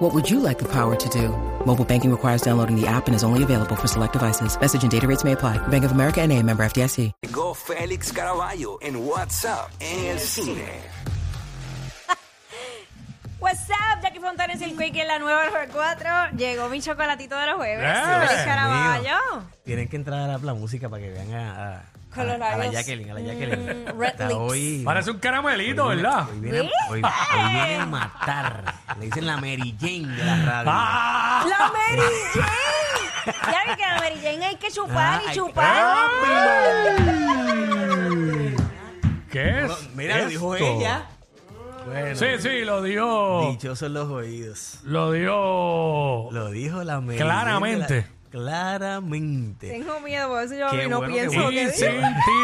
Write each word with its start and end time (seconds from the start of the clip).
What 0.00 0.14
would 0.14 0.30
you 0.30 0.40
like 0.40 0.58
the 0.58 0.64
power 0.64 0.96
to 0.96 1.08
do? 1.10 1.28
Mobile 1.66 1.84
banking 1.84 2.10
requires 2.10 2.40
downloading 2.40 2.74
the 2.74 2.86
app 2.86 3.06
and 3.06 3.14
is 3.14 3.22
only 3.22 3.42
available 3.42 3.76
for 3.76 3.86
select 3.86 4.14
devices. 4.14 4.58
Message 4.58 4.82
and 4.82 4.90
data 4.90 5.06
rates 5.06 5.24
may 5.24 5.32
apply. 5.32 5.58
Bank 5.68 5.84
of 5.84 5.92
America 5.92 6.22
and 6.22 6.32
a 6.32 6.42
member 6.42 6.64
FDIC. 6.64 7.12
Llegó 7.20 7.54
Félix 7.54 8.10
Caraballo 8.10 8.78
en 8.80 8.96
WhatsApp 8.96 9.70
en 9.78 10.06
el 10.06 10.18
cine. 10.18 10.72
What's 13.40 13.68
up, 13.68 14.00
Jackie 14.00 14.20
Fontanes 14.20 14.62
y 14.62 14.64
el 14.64 14.78
Quickie 14.78 15.02
en 15.02 15.08
la 15.08 15.18
nueva 15.18 15.44
Mejor 15.44 15.68
4. 15.70 16.08
Llegó 16.38 16.70
mi 16.70 16.80
chocolatito 16.80 17.36
de 17.36 17.46
los 17.48 17.56
jueves. 17.56 17.84
Feliz 17.84 18.44
Caraballo. 18.46 19.42
Tienen 19.66 19.88
que 19.88 19.96
entrar 19.96 20.30
a 20.30 20.38
la 20.38 20.54
música 20.54 20.88
para 20.88 21.02
que 21.02 21.10
vean 21.10 21.34
a, 21.34 21.74
a, 21.76 21.82
Con 22.14 22.26
los 22.26 22.40
a- 22.40 22.52
a 22.54 22.56
la 22.56 22.66
Jacqueline, 22.72 23.10
a 23.10 23.14
la 23.14 23.20
Jacqueline. 23.20 23.84
mm, 23.94 23.98
red 23.98 24.08
Está 24.08 24.26
lips. 24.28 24.38
hoy, 24.40 24.82
Parece 24.84 25.10
un 25.12 25.18
caramelito, 25.18 25.84
hoy 25.86 25.94
viene- 25.96 26.08
¿verdad? 26.08 26.28
Hoy 26.30 26.40
viene, 26.40 26.60
hoy- 26.60 26.68
hoy 26.90 27.02
viene 27.52 27.76
a 27.76 27.86
matar. 27.86 28.74
Le 28.98 29.04
dicen 29.06 29.26
la 29.26 29.36
Mary 29.36 29.76
Jane 29.80 30.08
de 30.16 30.24
la 30.24 30.36
radio. 30.44 30.70
¡Ah! 30.74 31.44
La 31.48 31.58
Mary 31.72 32.08
Jane. 32.34 32.46
Ya 33.52 33.60
vi 33.70 33.76
que 33.76 33.82
la 33.86 33.96
Mary 34.00 34.16
Jane 34.22 34.44
hay 34.46 34.56
que 34.56 34.70
chupar 34.70 34.96
Ah, 35.18 35.22
y 35.24 35.28
hay- 35.28 35.34
chupar. 35.36 36.10
¿Qué 39.30 39.64
es? 39.64 39.90
Mira, 39.94 40.18
lo 40.18 40.26
dijo 40.26 40.54
esto? 40.56 40.66
ella. 40.80 41.06
Bueno, 41.86 42.16
Sí, 42.16 42.26
sí, 42.40 42.60
lo 42.64 42.82
dio. 42.82 43.50
dichosos 43.52 43.90
los 43.90 44.08
oídos. 44.08 44.78
Lo 44.84 45.12
dio. 45.12 46.28
Lo 46.30 46.50
dijo 46.50 46.82
la 46.84 47.00
Mary 47.00 47.18
Claramente. 47.18 47.86
Jane 47.86 48.00
de 48.02 48.19
Claramente. 48.30 49.68
Tengo 49.70 50.00
miedo, 50.00 50.28
por 50.28 50.42
eso 50.42 50.54
yo 50.54 50.70
Qué 50.70 50.88
no 50.88 50.98
bueno, 50.98 51.12
pienso 51.14 51.48
que 51.50 51.62
Y 51.64 51.70
sin 51.70 52.02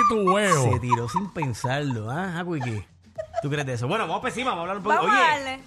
titubeos. 0.09 0.65
Se 0.75 0.81
tiró 0.81 1.09
sin 1.09 1.31
pensarlo. 1.31 2.11
Ah, 2.11 2.43
Wiki. 2.45 2.83
¿Tú 3.43 3.49
crees 3.51 3.67
de 3.67 3.75
eso? 3.75 3.87
Bueno, 3.89 4.05
vamos 4.07 4.21
para 4.23 4.31
encima, 4.31 4.51
vamos 4.51 4.61
a 4.61 4.63
hablar 4.63 4.77
un 4.79 4.83
poco. 4.83 4.97
Vamos 4.97 5.11
a 5.11 5.15
Oye, 5.15 5.45
darle. 5.45 5.61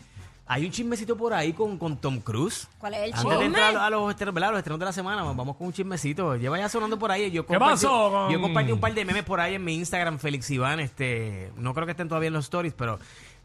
hay 0.47 0.65
un 0.65 0.71
chismecito 0.71 1.15
por 1.15 1.33
ahí 1.33 1.53
con, 1.53 1.77
con 1.77 1.97
Tom 1.97 2.19
Cruise. 2.19 2.67
¿Cuál 2.79 2.95
es 2.95 2.99
el 3.03 3.13
Antes 3.13 3.23
de 3.23 3.29
chisme? 3.29 3.45
entrar 3.45 3.77
a 3.77 3.89
los, 3.89 4.09
estrenos, 4.09 4.33
¿verdad? 4.33 4.49
Los 4.51 4.57
estrenos 4.59 4.79
de 4.79 4.85
la 4.85 4.91
semana, 4.93 5.23
vamos 5.23 5.55
con 5.55 5.67
un 5.67 5.73
chismecito. 5.73 6.35
Lleva 6.35 6.57
ya 6.57 6.67
sonando 6.69 6.97
por 6.97 7.11
ahí. 7.11 7.29
Yo 7.31 7.45
¿Qué 7.45 7.53
compartí- 7.55 7.59
pasó 7.83 8.09
con- 8.11 8.31
Yo 8.31 8.41
compartí 8.41 8.71
un 8.71 8.79
par 8.79 8.93
de 8.93 9.05
memes 9.05 9.23
por 9.23 9.39
ahí 9.39 9.55
en 9.55 9.63
mi 9.63 9.75
Instagram, 9.75 10.17
Félix 10.19 10.49
Iván. 10.49 10.79
Este, 10.79 11.51
no 11.57 11.73
creo 11.73 11.85
que 11.85 11.91
estén 11.91 12.07
todavía 12.09 12.27
en 12.27 12.33
los 12.33 12.45
stories, 12.45 12.73
pero 12.73 12.99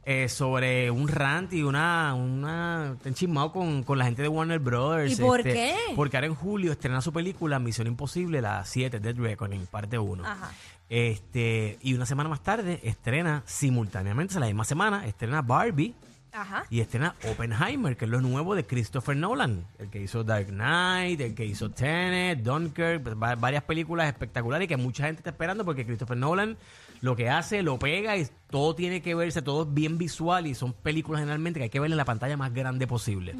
eh, 0.06 0.28
sobre 0.28 0.91
un 0.91 1.08
rant 1.08 1.52
y 1.52 1.62
una, 1.62 2.14
una 2.14 2.97
enchismado 3.05 3.52
con, 3.52 3.83
con 3.84 3.98
la 3.98 4.05
gente 4.05 4.22
de 4.22 4.28
Warner 4.28 4.58
Brothers. 4.58 5.19
¿Y 5.19 5.22
por 5.22 5.41
este, 5.41 5.52
qué? 5.52 5.74
Porque 5.97 6.16
ahora 6.16 6.27
en 6.27 6.34
julio 6.34 6.72
estrena 6.72 7.00
su 7.00 7.12
película 7.12 7.58
Misión 7.58 7.86
Imposible, 7.86 8.41
la 8.42 8.64
7, 8.64 9.00
Dead 9.00 9.16
Reckoning, 9.16 9.66
parte 9.66 9.98
1. 9.98 10.25
Ajá. 10.25 10.50
Este, 10.88 11.78
y 11.82 11.94
una 11.94 12.06
semana 12.06 12.28
más 12.28 12.42
tarde 12.42 12.80
estrena 12.82 13.42
simultáneamente, 13.47 14.38
la 14.38 14.47
misma 14.47 14.64
semana, 14.64 15.06
estrena 15.06 15.41
Barbie 15.42 15.94
Ajá. 16.32 16.64
y 16.69 16.80
estrena 16.80 17.14
Oppenheimer, 17.30 17.97
que 17.97 18.05
es 18.05 18.10
lo 18.10 18.20
nuevo 18.20 18.55
de 18.55 18.64
Christopher 18.66 19.16
Nolan, 19.16 19.64
el 19.78 19.88
que 19.88 20.00
hizo 20.02 20.22
Dark 20.22 20.48
Knight, 20.48 21.20
el 21.20 21.34
que 21.34 21.47
hizo 21.47 21.70
Tenet, 21.70 22.41
Dunkirk, 22.42 23.02
va- 23.20 23.34
varias 23.36 23.62
películas 23.64 24.06
espectaculares 24.08 24.69
que 24.69 24.77
mucha 24.77 25.06
gente 25.06 25.20
está 25.20 25.30
esperando 25.30 25.64
porque 25.64 25.86
Christopher 25.86 26.16
Nolan 26.16 26.56
lo 27.05 27.16
que 27.16 27.28
hace, 27.28 27.62
lo 27.62 27.78
pega 27.78 28.16
y 28.16 28.27
todo 28.48 28.74
tiene 28.74 29.02
que 29.02 29.14
verse, 29.14 29.42
todo 29.42 29.64
es 29.64 29.74
bien 29.74 29.98
visual 29.98 30.47
y 30.47 30.55
son 30.55 30.72
películas 30.72 31.20
generalmente 31.20 31.60
que 31.60 31.64
hay 31.64 31.70
que 31.70 31.78
ver 31.78 31.91
en 31.91 31.98
la 31.98 32.06
pantalla 32.06 32.38
más 32.38 32.55
grande 32.55 32.86
posible. 32.86 33.34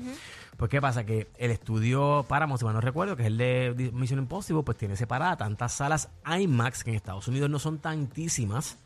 Pues 0.59 0.71
qué 0.71 0.83
pasa, 0.83 1.07
que 1.07 1.29
el 1.39 1.51
estudio 1.51 2.27
Paramount, 2.29 2.59
si 2.59 2.67
mal 2.67 2.75
no 2.75 2.83
recuerdo, 2.83 3.17
que 3.17 3.23
es 3.23 3.29
el 3.29 3.39
de 3.39 3.91
Mission 3.95 4.19
Impossible, 4.19 4.65
pues 4.65 4.77
tiene 4.77 4.97
separada 4.97 5.39
tantas 5.39 5.73
salas 5.73 6.11
IMAX 6.27 6.85
que 6.85 6.91
en 6.91 6.97
Estados 6.97 7.27
Unidos 7.27 7.49
no 7.49 7.59
son 7.59 7.79
tantísimas 7.79 8.77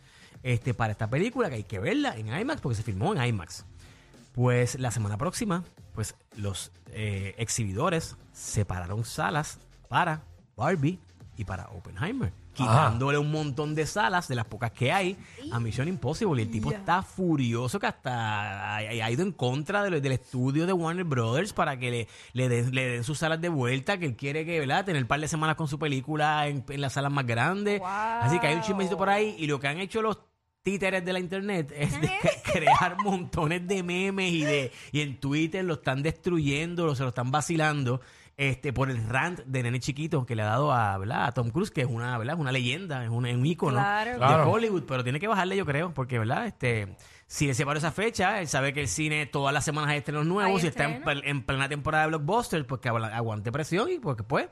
este, 0.44 0.75
para 0.75 0.93
esta 0.93 1.10
película 1.10 1.49
que 1.49 1.56
hay 1.56 1.65
que 1.65 1.81
verla 1.81 2.16
en 2.16 2.28
IMAX 2.28 2.60
porque 2.60 2.77
se 2.77 2.84
filmó 2.84 3.12
en 3.16 3.25
IMAX. 3.25 3.66
Pues 4.33 4.78
la 4.78 4.93
semana 4.93 5.19
próxima, 5.19 5.65
pues 5.93 6.15
los 6.37 6.71
eh, 6.93 7.34
exhibidores 7.39 8.16
separaron 8.33 9.05
salas 9.05 9.59
para 9.89 10.22
Barbie 10.56 11.00
y 11.38 11.44
para 11.44 11.69
Oppenheimer, 11.69 12.32
quitándole 12.53 13.16
un 13.16 13.31
montón 13.31 13.75
de 13.75 13.87
salas 13.87 14.26
de 14.28 14.34
las 14.34 14.44
pocas 14.44 14.72
que 14.72 14.91
hay 14.93 15.16
a 15.53 15.60
Mission 15.60 15.87
Impossible. 15.87 16.43
Y 16.43 16.47
el 16.47 16.50
tipo 16.50 16.71
está 16.72 17.03
furioso 17.03 17.78
que 17.78 17.87
hasta 17.87 18.75
ha, 18.75 18.76
ha 18.78 19.10
ido 19.10 19.22
en 19.22 19.31
contra 19.32 19.82
de 19.84 19.91
lo- 19.91 20.00
del 20.00 20.12
estudio 20.12 20.66
de 20.66 20.72
Warner 20.72 21.04
Brothers 21.04 21.53
para 21.53 21.78
que 21.78 21.91
le, 21.93 22.09
le, 22.32 22.48
den, 22.48 22.75
le 22.75 22.88
den 22.88 23.04
sus 23.04 23.19
salas 23.19 23.41
de 23.41 23.48
vuelta, 23.48 23.98
que 23.98 24.06
él 24.06 24.16
quiere 24.16 24.44
que, 24.44 24.59
¿verdad? 24.59 24.84
tener 24.84 25.00
un 25.03 25.09
par 25.09 25.21
de 25.21 25.28
semanas 25.28 25.54
con 25.54 25.69
su 25.69 25.78
película 25.78 26.48
en, 26.48 26.65
en 26.69 26.81
las 26.81 26.94
salas 26.94 27.12
más 27.12 27.25
grandes. 27.25 27.81
Así 28.22 28.38
que 28.41 28.48
hay 28.48 28.56
un 28.56 28.62
chismecito 28.62 28.98
por 28.98 29.09
ahí 29.09 29.37
y 29.38 29.47
lo 29.47 29.60
que 29.60 29.69
han 29.69 29.78
hecho 29.78 30.03
los 30.03 30.19
títeres 30.65 31.04
de 31.04 31.12
la 31.12 31.21
internet 31.21 31.72
es 31.75 31.98
de 32.00 32.09
cre- 32.09 32.43
crear 32.53 32.97
montones 33.03 33.66
de 33.66 33.82
memes 33.84 34.32
y 34.32 34.43
de 34.43 34.72
y 34.91 35.00
en 35.03 35.19
Twitter 35.21 35.65
lo 35.65 35.75
están 35.75 36.03
destruyendo, 36.03 36.84
lo, 36.84 36.97
se 36.97 37.04
lo 37.04 37.10
están 37.10 37.31
vacilando 37.31 38.00
este 38.38 38.72
por 38.72 38.88
el 38.88 39.04
rant 39.09 39.41
de 39.41 39.62
nene 39.65 39.81
chiquito 39.81 40.25
que 40.25 40.37
le 40.37 40.43
ha 40.43 40.47
dado 40.47 40.72
a, 40.72 40.97
¿verdad? 40.97 41.25
a 41.26 41.32
Tom 41.32 41.50
Cruise, 41.50 41.71
que 41.72 41.81
es 41.82 41.88
una, 41.88 42.16
¿verdad? 42.16 42.37
Es 42.37 42.41
una 42.41 42.53
leyenda, 42.53 43.03
es 43.04 43.10
un, 43.10 43.26
un 43.26 43.47
ícono 43.47 43.78
Claro. 43.78 44.19
de. 44.44 44.50
Hollywood, 44.50 44.84
pero 44.87 45.03
tiene 45.03 45.19
que 45.21 45.26
bajarle 45.26 45.56
yo 45.56 45.66
creo, 45.66 45.93
porque 45.93 46.19
¿verdad? 46.21 46.47
Este 46.47 46.97
si 47.31 47.47
él 47.47 47.55
separó 47.55 47.78
esa 47.78 47.93
fecha, 47.93 48.41
él 48.41 48.49
sabe 48.49 48.72
que 48.72 48.81
el 48.81 48.89
cine 48.89 49.27
todas 49.27 49.53
las 49.53 49.62
semanas 49.62 49.91
hay 49.91 49.99
estrenos 49.99 50.25
nuevos 50.25 50.65
y 50.65 50.66
está 50.66 50.84
en, 50.84 51.43
plena 51.44 51.69
temporada 51.69 52.05
de 52.05 52.09
blockbusters, 52.09 52.65
pues 52.65 52.81
que 52.81 52.91
agu- 52.91 53.12
aguante 53.12 53.53
presión 53.53 53.91
y 53.91 53.99
porque 53.99 54.22
pues 54.22 54.49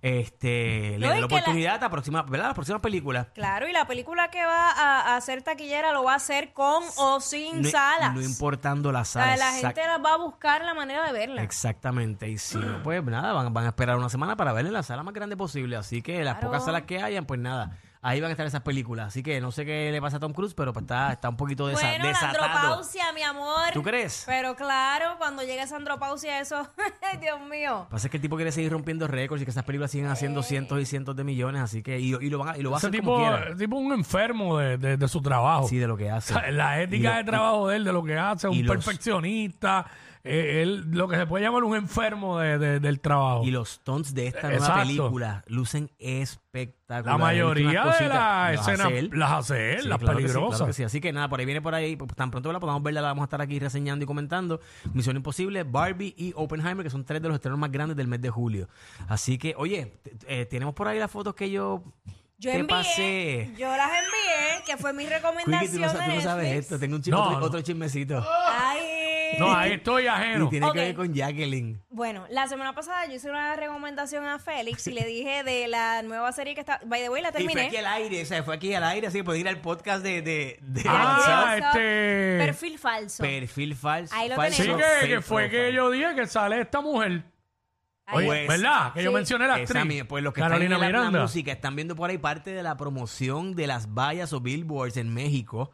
este 0.00 0.98
le 0.98 1.08
dé 1.08 1.08
la 1.08 1.14
que 1.14 1.20
la- 1.20 1.26
oportunidad 1.26 1.74
a 1.76 1.80
la 1.80 1.90
próxima, 1.90 2.22
¿verdad? 2.22 2.46
las 2.46 2.54
próximas 2.54 2.80
películas. 2.80 3.26
Claro, 3.34 3.66
y 3.68 3.72
la 3.72 3.86
película 3.86 4.30
que 4.30 4.44
va 4.44 4.70
a, 4.70 5.00
a 5.12 5.16
hacer 5.16 5.42
taquillera 5.42 5.92
lo 5.92 6.04
va 6.04 6.12
a 6.12 6.16
hacer 6.16 6.52
con 6.52 6.84
o 6.96 7.20
sin 7.20 7.62
No, 7.62 7.68
salas. 7.70 8.14
no 8.14 8.20
importando 8.22 8.92
la 8.92 9.00
O 9.00 9.04
sala. 9.04 9.36
sea, 9.36 9.36
la 9.36 9.58
exact- 9.58 9.74
gente 9.74 9.86
las 9.88 10.04
va 10.04 10.14
a 10.14 10.18
buscar 10.18 10.64
la 10.64 10.74
manera 10.74 11.04
de 11.06 11.12
verla. 11.12 11.42
Exactamente. 11.42 12.28
Y 12.28 12.38
si 12.38 12.56
no, 12.58 12.82
pues 12.84 13.02
nada, 13.02 13.32
van, 13.32 13.52
van 13.52 13.64
a 13.64 13.68
esperar 13.68 13.96
una 13.96 14.08
semana 14.08 14.36
para 14.36 14.52
verla 14.52 14.68
en 14.68 14.74
la 14.74 14.82
sala 14.84 15.02
más 15.02 15.12
grande 15.14 15.36
posible. 15.36 15.76
Así 15.76 16.02
que 16.02 16.22
las 16.22 16.34
Claro. 16.34 16.48
pocas 16.48 16.64
salas 16.64 16.82
que 16.82 17.02
hayan, 17.02 17.24
pues 17.26 17.40
nada, 17.40 17.76
ahí 18.02 18.20
van 18.20 18.28
a 18.28 18.32
estar 18.32 18.44
esas 18.46 18.62
películas. 18.62 19.06
Así 19.08 19.22
que 19.22 19.40
no 19.40 19.52
sé 19.52 19.64
qué 19.64 19.90
le 19.92 20.00
pasa 20.00 20.16
a 20.16 20.20
Tom 20.20 20.32
Cruise, 20.32 20.54
pero 20.54 20.72
pues 20.72 20.82
está, 20.82 21.12
está 21.12 21.28
un 21.28 21.36
poquito 21.36 21.68
desa- 21.70 21.74
Bueno, 21.80 22.04
la 22.04 22.08
desatado. 22.10 22.44
andropausia, 22.44 23.12
mi 23.12 23.22
amor. 23.22 23.70
¿Tú 23.72 23.82
crees? 23.82 24.24
Pero 24.26 24.56
claro, 24.56 25.14
cuando 25.18 25.42
llegue 25.42 25.62
esa 25.62 25.76
andropausia, 25.76 26.40
eso, 26.40 26.68
Dios 27.20 27.40
mío. 27.48 27.86
Pasa 27.90 28.08
es 28.08 28.10
que 28.10 28.16
el 28.16 28.20
tipo 28.20 28.36
quiere 28.36 28.50
seguir 28.52 28.72
rompiendo 28.72 29.06
récords 29.06 29.42
y 29.42 29.44
que 29.44 29.50
esas 29.52 29.64
películas 29.64 29.90
siguen 29.90 30.08
haciendo 30.08 30.42
cientos 30.42 30.80
y 30.80 30.84
cientos 30.86 31.14
de 31.16 31.24
millones, 31.24 31.62
así 31.62 31.82
que 31.82 32.00
y, 32.00 32.14
y 32.14 32.28
lo 32.30 32.38
van 32.38 32.48
a, 32.48 32.58
y 32.58 32.62
lo 32.62 32.70
va 32.70 32.76
a 32.76 32.78
Ese 32.78 32.88
hacer 32.88 33.00
tipo, 33.00 33.14
como 33.14 33.28
quiera. 33.36 33.56
tipo 33.56 33.76
un 33.76 33.92
enfermo 33.92 34.58
de, 34.58 34.76
de- 34.78 34.96
de 34.96 35.08
su 35.08 35.22
trabajo. 35.22 35.68
Sí, 35.68 35.78
de 35.78 35.86
lo 35.86 35.96
que 35.96 36.10
O 36.10 36.16
hace. 36.16 36.32
sea, 36.34 36.50
la 36.50 36.80
ética 36.82 37.10
lo- 37.12 37.16
de 37.18 37.24
trabajo 37.24 37.68
de 37.68 37.76
él, 37.76 37.84
de 37.84 37.92
lo 37.92 38.02
que 38.02 38.18
hace, 38.18 38.48
y 38.50 38.60
un 38.60 38.66
los- 38.66 38.76
perfeccionista. 38.76 39.86
Eh, 40.24 40.62
él, 40.62 40.84
lo 40.92 41.08
que 41.08 41.16
se 41.16 41.26
puede 41.26 41.44
llamar 41.44 41.64
un 41.64 41.74
enfermo 41.76 42.38
de- 42.38 42.58
de- 42.58 42.80
del 42.80 43.00
trabajo. 43.00 43.42
Y 43.44 43.50
los 43.50 43.70
stunts 43.70 44.14
de 44.14 44.28
esta 44.28 44.42
nueva 44.42 44.56
Exacto. 44.56 44.80
película 44.82 45.44
lucen 45.48 45.90
espectaculares. 45.98 47.06
la 47.06 47.18
mayoría 47.18 47.70
Unas 47.70 47.84
de 47.84 47.90
cositas 47.90 48.08
las 48.08 48.18
las 48.18 48.60
hace 48.60 48.72
escenas 48.72 48.92
él. 48.92 49.10
las 49.14 49.32
hace 49.32 49.72
él, 49.74 49.82
Sí, 49.82 49.88
las 49.88 49.98
claro 49.98 50.16
que 50.18 50.22
sí, 50.22 50.28
peligrosas. 50.28 50.56
claro 50.58 50.66
que 50.66 50.72
sí. 50.74 50.84
Así 50.84 51.00
que 51.00 51.12
nada, 51.12 51.28
por 51.28 51.40
ahí 51.40 51.46
viene 51.46 51.62
por 51.62 51.74
ahí, 51.74 51.96
pues, 51.96 52.14
tan 52.14 52.30
pronto 52.30 52.52
la 52.52 52.60
podamos 52.60 52.82
verla, 52.82 53.00
la 53.00 53.08
vamos 53.08 53.22
a 53.22 53.24
estar 53.24 53.40
aquí 53.40 53.58
reseñando 53.58 54.02
y 54.04 54.06
comentando. 54.06 54.60
Misión 54.92 55.16
Imposible, 55.16 55.62
Barbie 55.64 56.14
y 56.16 56.32
Oppenheimer, 56.36 56.84
que 56.84 56.90
son 56.90 57.04
tres 57.04 57.22
de 57.22 57.28
los 57.28 57.34
estrenos 57.36 57.58
más 57.58 57.72
grandes 57.72 57.96
del 57.96 58.08
mes 58.08 58.20
de 58.20 58.30
julio. 58.30 58.68
Así 59.08 59.38
que, 59.38 59.54
oye, 59.56 59.98
t- 60.02 60.12
eh, 60.28 60.44
tenemos 60.46 60.74
por 60.74 60.86
ahí 60.88 60.98
las 60.98 61.10
fotos 61.10 61.34
que 61.34 61.50
yo, 61.50 61.82
Yo 62.38 62.50
te 62.50 62.58
envié, 62.58 62.76
pasé. 62.76 63.50
yo 63.56 63.68
las 63.76 63.88
envié, 63.88 64.64
que 64.66 64.76
fue 64.76 64.92
mi 64.92 65.04
Quickie, 65.04 65.16
recomendación 65.16 65.72
tú 65.72 65.78
no, 65.80 65.88
sa- 65.88 66.04
tú 66.04 66.10
de 66.10 66.16
no 66.16 66.20
sabes 66.22 66.44
Netflix. 66.44 66.64
esto, 66.64 66.78
tengo 66.78 66.96
un 66.96 67.02
chisme- 67.02 67.10
No, 67.12 67.22
otro, 67.24 67.40
no. 67.40 67.46
otro 67.46 67.60
chismecito. 67.62 68.26
Ay. 68.48 68.71
No, 69.38 69.52
ahí 69.56 69.72
estoy 69.72 70.04
Y 70.04 70.06
ajeno. 70.06 70.48
tiene 70.48 70.66
Ok. 70.66 70.72
que 70.74 70.78
ver 70.80 70.94
con 70.94 71.14
Jacqueline. 71.14 71.82
Bueno, 71.90 72.26
la 72.30 72.46
semana 72.48 72.74
pasada 72.74 73.06
yo 73.06 73.14
hice 73.14 73.28
una 73.30 73.54
recomendación 73.56 74.24
a 74.26 74.38
Félix 74.38 74.86
y 74.86 74.92
le 74.92 75.04
dije 75.04 75.42
de 75.44 75.68
la 75.68 76.02
nueva 76.02 76.32
serie 76.32 76.54
que 76.54 76.60
está. 76.60 76.80
By 76.86 77.00
the 77.02 77.08
way, 77.10 77.22
la 77.22 77.28
Y 77.28 77.32
fue 77.32 77.40
terminé. 77.40 77.66
aquí 77.66 77.76
al 77.76 77.86
aire, 77.86 78.22
o 78.22 78.26
sea, 78.26 78.42
fue 78.42 78.54
aquí 78.54 78.74
al 78.74 78.84
aire, 78.84 79.06
así 79.06 79.18
que 79.18 79.24
pueden 79.24 79.40
ir 79.42 79.48
al 79.48 79.60
podcast 79.60 80.02
de, 80.02 80.22
de, 80.22 80.58
de 80.60 80.82
Ah, 80.88 81.16
WhatsApp. 81.18 81.66
este- 81.76 82.36
Perfil 82.38 82.78
falso. 82.78 83.22
Perfil 83.22 83.76
falso. 83.76 84.14
Ahí 84.14 84.28
lo 84.28 84.36
falso, 84.36 84.56
Sí, 84.56 84.62
tenemos. 84.62 84.82
que, 84.82 85.06
fake 85.08 85.22
fue 85.22 85.42
que 85.50 85.56
profile. 85.58 85.72
yo 85.76 85.90
dije 85.90 86.14
que 86.14 86.26
sale 86.26 86.60
esta 86.60 86.80
mujer. 86.80 87.24
Ahí. 88.04 88.28
Oye, 88.28 88.46
Pues, 88.46 88.60
¿verdad? 88.60 88.92
Que 88.92 89.02
yo 89.04 89.10
sí. 89.10 89.14
mencioné 89.14 89.46
la 89.46 89.54
Esa 89.60 89.78
actriz. 89.78 89.84
mía, 89.94 90.08
pues 90.08 90.24
los 90.24 90.34
que 90.34 90.40
Carolina 90.40 90.74
están 90.74 90.88
en 90.88 90.92
la, 90.92 90.98
la 90.98 90.98
Miranda. 91.04 91.22
música 91.22 91.52
están 91.52 91.76
viendo 91.76 91.94
por 91.94 92.10
ahí 92.10 92.18
parte 92.18 92.50
de 92.52 92.62
la 92.62 92.76
promoción 92.76 93.54
de 93.54 93.66
las 93.68 93.94
vallas 93.94 94.32
o 94.32 94.40
billboards 94.40 94.96
en 94.96 95.14
México 95.14 95.70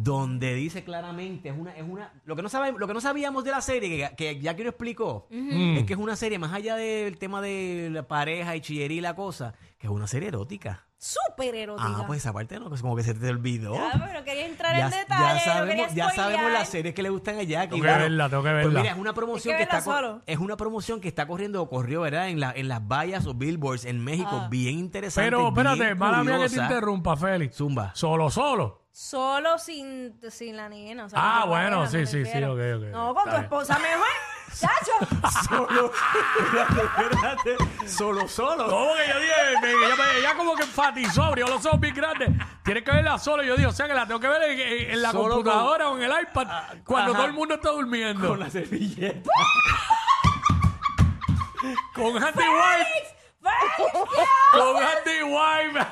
donde 0.00 0.54
dice 0.54 0.84
claramente, 0.84 1.48
es 1.48 1.58
una, 1.58 1.76
es 1.76 1.84
una, 1.88 2.12
lo 2.24 2.36
que 2.36 2.42
no 2.42 2.48
sabe, 2.48 2.72
lo 2.72 2.86
que 2.86 2.94
no 2.94 3.00
sabíamos 3.00 3.42
de 3.44 3.50
la 3.50 3.60
serie, 3.60 4.10
que, 4.10 4.16
que 4.16 4.40
ya 4.40 4.54
que 4.54 4.62
lo 4.62 4.70
explicó, 4.70 5.26
es 5.30 5.84
que 5.84 5.92
es 5.94 5.98
una 5.98 6.14
serie, 6.16 6.38
más 6.38 6.52
allá 6.52 6.76
del 6.76 7.18
tema 7.18 7.40
de 7.42 7.88
la 7.92 8.04
pareja 8.06 8.54
y 8.54 8.60
chillería 8.60 8.98
y 8.98 9.00
la 9.00 9.14
cosa, 9.16 9.54
que 9.78 9.86
es 9.88 9.92
una 9.92 10.06
serie 10.06 10.28
erótica. 10.28 10.84
Súper 11.00 11.54
erótica. 11.54 11.88
Ah, 11.96 12.04
pues 12.08 12.18
esa 12.20 12.32
parte 12.32 12.58
no, 12.58 12.68
pues 12.68 12.80
como 12.82 12.96
que 12.96 13.04
se 13.04 13.14
te 13.14 13.28
olvidó. 13.28 13.72
Ya, 13.74 14.04
pero 14.04 14.24
quería 14.24 14.46
entrar 14.46 14.76
Ya, 14.76 14.86
en 14.86 14.90
ya 14.90 14.98
detalle. 14.98 15.34
no 15.34 15.40
sabemos, 15.40 15.94
ya 15.94 16.10
sabemos 16.10 16.50
las 16.52 16.68
series 16.68 16.92
que 16.94 17.02
le 17.04 17.08
gustan 17.10 17.38
a 17.38 17.42
Jackie. 17.44 17.70
Tengo 17.80 17.82
que 17.84 17.88
verla, 17.88 18.28
tengo 18.28 18.42
que 18.42 18.48
Pues 18.50 18.64
verla. 18.64 18.80
mira, 18.80 18.92
es 18.94 18.98
una 18.98 19.14
promoción 19.14 19.54
que, 19.54 19.58
que 19.58 19.62
está 19.62 19.80
solo. 19.80 20.22
es 20.26 20.38
una 20.38 20.56
promoción 20.56 21.00
que 21.00 21.06
está 21.06 21.28
corriendo 21.28 21.62
o 21.62 21.68
corrió, 21.68 22.00
¿verdad? 22.00 22.28
En 22.30 22.40
la, 22.40 22.50
en 22.52 22.66
las 22.66 22.84
vallas 22.86 23.26
o 23.26 23.34
billboards 23.34 23.84
en 23.84 24.02
México, 24.02 24.28
Ah. 24.32 24.48
bien 24.50 24.76
interesante. 24.76 25.26
Pero 25.30 25.48
espérate, 25.48 25.94
mala 25.94 26.24
mía 26.24 26.38
que 26.40 26.48
te 26.48 26.60
interrumpa, 26.60 27.16
Félix. 27.16 27.56
Zumba. 27.56 27.92
Solo, 27.94 28.28
solo. 28.28 28.87
Solo 29.00 29.58
sin, 29.60 30.12
sin 30.28 30.56
la 30.56 30.68
nena. 30.68 31.04
o 31.04 31.08
sea, 31.08 31.20
Ah, 31.22 31.32
con 31.34 31.42
tu 31.42 31.48
bueno, 31.50 31.76
pareja, 31.84 31.90
sí, 31.92 31.96
me 31.98 32.06
sí, 32.06 32.12
sí, 32.12 32.18
refiero. 32.24 32.52
ok, 32.54 32.58
ok. 32.58 32.82
No, 32.90 33.14
con 33.14 33.22
tu 33.24 33.30
bien. 33.30 33.42
esposa 33.44 33.78
mejor. 33.78 34.08
Chacho. 34.58 34.90
Solo, 35.48 35.92
espérate, 36.40 36.82
espérate. 36.82 37.56
Solo, 37.88 38.26
solo. 38.28 38.66
¿Cómo 38.68 38.92
que 38.96 39.06
yo 39.08 39.20
dije? 39.20 39.34
me- 39.62 39.70
ella, 39.86 39.94
me- 39.96 40.18
ella 40.18 40.34
como 40.36 40.56
que 40.56 40.64
enfatizó, 40.64 41.22
abrió 41.22 41.46
los 41.46 41.64
ojos 41.64 41.78
bien 41.78 41.94
grandes. 41.94 42.30
Tienes 42.64 42.82
que 42.82 42.90
verla 42.90 43.16
solo. 43.20 43.44
Yo 43.44 43.54
dije, 43.54 43.68
o 43.68 43.72
sea 43.72 43.86
que 43.86 43.94
la 43.94 44.04
tengo 44.04 44.18
que 44.18 44.26
ver 44.26 44.42
en, 44.42 44.58
en- 44.58 44.90
en 44.90 45.00
la 45.02 45.12
Solo 45.12 45.34
computadora 45.36 45.90
o 45.90 45.96
en 45.96 46.02
el 46.02 46.10
iPad 46.22 46.48
cuando 46.84 47.12
ajá. 47.12 47.18
todo 47.18 47.26
el 47.28 47.32
mundo 47.34 47.54
está 47.54 47.70
durmiendo. 47.70 48.26
Con 48.26 48.40
la 48.40 48.50
servilleta. 48.50 49.30
Con 51.94 52.20
Andy 52.20 52.42
Wipe. 52.42 53.16
Con 54.52 54.76
Andy 54.82 55.22
Wipe. 55.22 55.86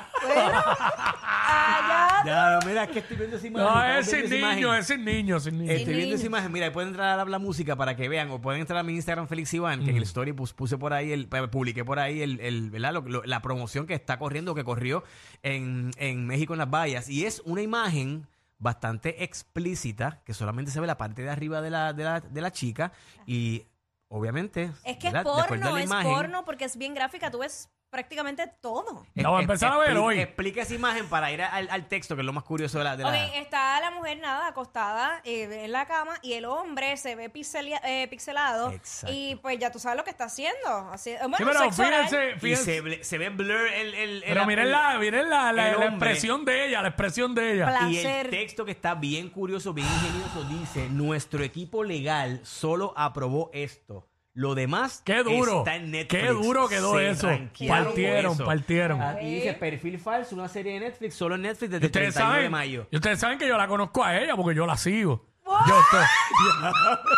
Ya, 2.27 2.59
mira, 2.65 2.83
es 2.83 2.89
que 2.91 2.99
estoy 2.99 3.17
viendo 3.17 3.37
esa 3.37 3.47
imagen. 3.47 3.67
No, 3.67 3.73
estamos 3.83 4.07
es 4.07 4.11
viendo 4.11 4.27
sin 4.29 4.37
esa 4.37 4.49
niño, 4.55 4.67
imagen. 4.67 4.79
es 4.81 4.87
sin 4.87 5.05
niño, 5.05 5.39
sin 5.39 5.57
niño. 5.59 5.71
Estoy 5.71 5.93
viendo 5.95 6.15
esa 6.15 6.25
imagen. 6.25 6.51
Mira, 6.51 6.71
pueden 6.71 6.89
entrar 6.89 7.19
a 7.19 7.25
la 7.25 7.39
música 7.39 7.75
para 7.75 7.95
que 7.95 8.07
vean, 8.09 8.29
o 8.31 8.39
pueden 8.41 8.61
entrar 8.61 8.79
a 8.79 8.83
mi 8.83 8.93
Instagram, 8.93 9.27
Félix 9.27 9.53
Iván, 9.53 9.83
que 9.83 9.91
en 9.91 9.97
el 9.97 10.03
story 10.03 10.33
pus- 10.33 10.53
puse 10.53 10.77
por 10.77 10.93
ahí, 10.93 11.11
el, 11.11 11.29
eh, 11.31 11.47
publiqué 11.47 11.83
por 11.85 11.99
ahí 11.99 12.21
el, 12.21 12.39
el- 12.39 12.69
¿verdad? 12.69 12.93
Lo- 12.93 13.01
lo- 13.01 13.23
la 13.23 13.41
promoción 13.41 13.87
que 13.87 13.93
está 13.93 14.19
corriendo, 14.19 14.53
que 14.55 14.63
corrió 14.63 15.03
en, 15.43 15.91
en 15.97 16.25
México 16.27 16.53
en 16.53 16.59
las 16.59 16.69
vallas. 16.69 17.09
Y 17.09 17.25
es 17.25 17.41
una 17.45 17.61
imagen 17.61 18.27
bastante 18.59 19.23
explícita, 19.23 20.21
que 20.25 20.33
solamente 20.33 20.71
se 20.71 20.79
ve 20.79 20.87
la 20.87 20.97
parte 20.97 21.21
de 21.21 21.29
arriba 21.29 21.61
de 21.61 21.69
la, 21.69 21.93
de 21.93 22.03
la, 22.03 22.19
de 22.21 22.41
la 22.41 22.51
chica. 22.51 22.91
Y 23.25 23.63
obviamente. 24.09 24.71
Es 24.83 24.97
que 24.97 25.07
es 25.07 25.13
¿verdad? 25.13 25.23
De 25.35 25.41
acuerdo 25.41 25.43
a 25.43 25.47
porno, 25.47 25.75
la 25.75 25.79
es 25.81 25.85
imagen, 25.85 26.11
porno 26.11 26.45
porque 26.45 26.65
es 26.65 26.77
bien 26.77 26.93
gráfica. 26.93 27.29
Tú 27.31 27.39
ves 27.39 27.69
prácticamente 27.89 28.45
todo. 28.61 29.05
A 29.15 29.39
empezar 29.41 29.71
a 29.73 29.77
ver 29.77 29.91
expli- 29.91 30.01
hoy. 30.03 30.19
Explica 30.19 30.61
esa 30.61 30.73
imagen 30.75 31.07
para 31.07 31.31
ir 31.31 31.41
al, 31.41 31.69
al 31.69 31.87
texto, 31.87 32.15
que 32.15 32.21
es 32.21 32.25
lo 32.25 32.33
más 32.33 32.43
curioso 32.43 32.77
de 32.77 32.83
la. 32.83 32.97
De 32.97 33.03
la- 33.03 33.09
Ok, 33.09 33.31
está 33.35 33.79
la 33.79 33.91
mujer 33.91 34.19
nada 34.19 34.47
acostada 34.47 35.21
eh, 35.23 35.63
en 35.65 35.71
la 35.71 35.85
cama 35.85 36.13
y 36.21 36.33
el 36.33 36.45
hombre 36.45 36.97
se 36.97 37.15
ve 37.15 37.29
pixelia- 37.31 37.81
eh, 37.83 38.07
pixelado 38.09 38.71
Exacto. 38.71 39.15
y 39.15 39.35
pues 39.37 39.57
ya 39.59 39.71
tú 39.71 39.79
sabes 39.79 39.97
lo 39.97 40.03
que 40.03 40.09
está 40.09 40.25
haciendo. 40.25 40.69
Así, 40.91 41.11
eh, 41.11 41.17
bueno, 41.21 41.37
Sí, 41.37 41.43
pero 41.45 41.59
sexo 41.59 41.81
oral. 41.83 42.07
fíjense, 42.07 42.31
y 42.35 42.39
fíjense. 42.39 42.63
se, 42.63 42.81
ve- 42.81 43.03
se 43.03 43.17
ve 43.17 43.29
blur 43.29 43.67
el. 43.67 43.93
el- 43.93 44.23
el- 44.23 44.23
Pero 44.27 44.45
miren 44.45 44.71
la, 44.71 44.97
miren 44.99 45.29
la, 45.29 45.51
la, 45.53 45.69
el 45.71 45.79
la 45.79 45.85
hombre. 45.87 46.09
expresión 46.11 46.45
de 46.45 46.67
ella, 46.67 46.81
la 46.81 46.89
expresión 46.89 47.33
de 47.35 47.53
ella. 47.53 47.65
Pla- 47.67 47.89
Y 47.89 47.97
el 47.97 48.01
placer. 48.03 48.29
texto 48.29 48.65
que 48.65 48.71
está 48.71 48.95
bien 48.95 49.29
curioso, 49.29 49.73
bien 49.73 49.87
ingenioso, 49.87 50.43
dice: 50.45 50.89
Nuestro 50.89 51.43
equipo 51.43 51.83
legal 51.83 52.41
solo 52.43 52.93
aprobó 52.97 53.49
esto. 53.53 54.07
Lo 54.39 54.53
demás 54.53 55.01
Qué 55.03 55.23
duro. 55.23 55.59
está 55.59 55.77
en 55.77 55.89
Netflix. 55.89 56.21
Qué 56.23 56.27
duro 56.29 56.67
quedó 56.69 56.95
Se 56.97 57.09
eso. 57.09 57.27
ranquearon 57.27 57.85
Partieron, 57.85 58.33
eso. 58.33 58.45
partieron. 58.45 59.01
Ah, 59.01 59.17
y 59.19 59.33
dice 59.35 59.53
perfil 59.53 59.97
falso, 59.99 60.35
una 60.35 60.47
serie 60.47 60.73
de 60.73 60.79
Netflix, 60.81 61.15
solo 61.15 61.33
en 61.33 61.41
Netflix 61.41 61.71
desde 61.71 61.77
el 61.77 61.85
ustedes 61.87 62.13
31 62.13 62.43
de 62.43 62.49
mayo. 62.51 62.87
y 62.91 62.95
ustedes 62.97 63.19
saben 63.19 63.39
que 63.39 63.47
yo 63.47 63.57
la 63.57 63.67
conozco 63.67 64.03
a 64.03 64.15
ella 64.15 64.35
porque 64.35 64.55
yo 64.55 64.67
la 64.67 64.77
sigo. 64.77 65.25
Yo 65.43 65.79
estoy- 65.79 66.05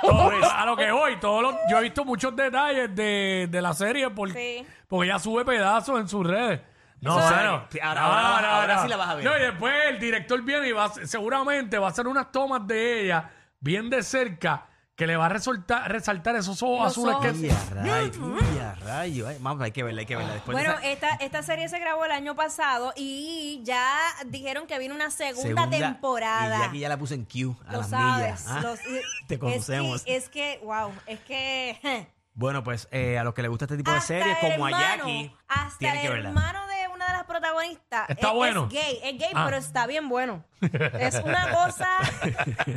Todo- 0.00 0.32
a 0.52 0.66
lo 0.66 0.76
que 0.76 0.90
voy, 0.90 1.16
todos 1.20 1.42
los- 1.42 1.54
yo 1.70 1.78
he 1.78 1.82
visto 1.82 2.04
muchos 2.04 2.34
detalles 2.34 2.94
de, 2.94 3.46
de 3.50 3.62
la 3.62 3.72
serie 3.74 4.10
por- 4.10 4.32
Sí. 4.32 4.66
porque 4.88 5.08
ella 5.10 5.18
sube 5.18 5.44
pedazos 5.44 6.00
en 6.00 6.08
sus 6.08 6.26
redes. 6.26 6.60
No, 7.00 7.18
Eso 7.18 7.28
bueno. 7.28 7.66
Ahora- 7.82 8.60
ahora- 8.60 8.82
sí 8.82 8.88
la 8.88 8.96
vas 8.96 9.08
a 9.10 9.14
ver. 9.16 9.24
No, 9.24 9.36
y 9.36 9.40
después 9.40 9.74
el 9.90 9.98
director 9.98 10.40
viene 10.42 10.68
y 10.68 10.72
va, 10.72 10.86
a- 10.86 11.06
seguramente 11.06 11.78
va 11.78 11.88
a 11.88 11.90
hacer 11.90 12.06
unas 12.06 12.30
tomas 12.32 12.66
de 12.66 13.04
ella 13.04 13.30
bien 13.60 13.90
de 13.90 14.02
cerca 14.02 14.66
que 14.94 15.06
le 15.06 15.16
va 15.16 15.26
a 15.26 15.28
resaltar, 15.30 15.90
resaltar 15.90 16.36
esos 16.36 16.62
ojos 16.62 16.80
Los 16.80 16.92
azules 16.92 17.14
ojos, 17.16 17.26
que 17.26 17.34
sí. 17.34 17.46
Y 17.46 17.50
a 17.50 17.64
rayo, 17.70 18.36
rayo. 18.84 19.28
Ay, 19.28 19.38
hay 19.60 19.72
que 19.72 19.82
verla, 19.82 20.00
hay 20.00 20.06
que 20.06 20.16
verla. 20.16 20.34
Después 20.34 20.56
de 20.56 20.62
Bueno, 20.64 20.78
esa- 20.80 20.90
esta, 20.90 21.08
esta 21.24 21.42
serie 21.42 21.68
se 21.68 21.78
grabó 21.78 22.04
el 22.04 22.12
año 22.12 22.34
pasado 22.36 22.92
y 22.94 23.60
ya 23.64 23.90
dijeron 24.26 24.66
que 24.66 24.78
viene 24.78 24.94
una 24.94 25.10
segunda, 25.10 25.68
temporada. 25.68 26.56
Y 26.56 26.60
ya 26.60 26.64
aquí 26.66 26.78
ya 26.80 26.88
la 26.90 26.98
puse 26.98 27.14
en 27.14 27.24
Q, 27.24 27.56
a 27.66 27.72
Lo 27.72 27.78
las 27.78 27.88
sabes. 27.90 28.16
millas. 28.16 28.46
¿ah? 28.48 28.60
los- 28.62 28.80
Te 29.28 29.34
es 29.34 29.40
conocemos. 29.40 30.02
que- 30.04 30.16
Es 30.16 30.28
que, 30.28 30.60
wow, 30.62 30.92
es 31.06 31.20
que... 31.20 32.08
Bueno, 32.34 32.64
pues 32.64 32.88
eh, 32.92 33.18
a 33.18 33.24
los 33.24 33.34
que 33.34 33.42
les 33.42 33.50
gusta 33.50 33.66
este 33.66 33.76
tipo 33.76 33.90
de 33.92 34.00
series, 34.00 34.38
el 34.42 34.52
como 34.54 34.64
a 34.66 34.70
Jackie, 34.70 35.36
Hasta 35.48 35.76
tienen 35.78 35.96
el 35.98 36.02
que 36.02 36.08
verla. 36.08 36.28
hermano 36.30 36.66
de 36.66 36.81
de 37.12 37.18
las 37.18 37.26
protagonistas 37.26 38.10
Está 38.10 38.28
es, 38.28 38.34
bueno. 38.34 38.64
es 38.64 38.72
gay, 38.74 38.98
es 39.04 39.18
gay, 39.18 39.30
Ah. 39.34 39.42
pero 39.44 39.56
está 39.58 39.86
bien 39.86 40.08
bueno. 40.08 40.44
Es 40.98 41.14
una 41.24 41.50
cosa 41.50 41.88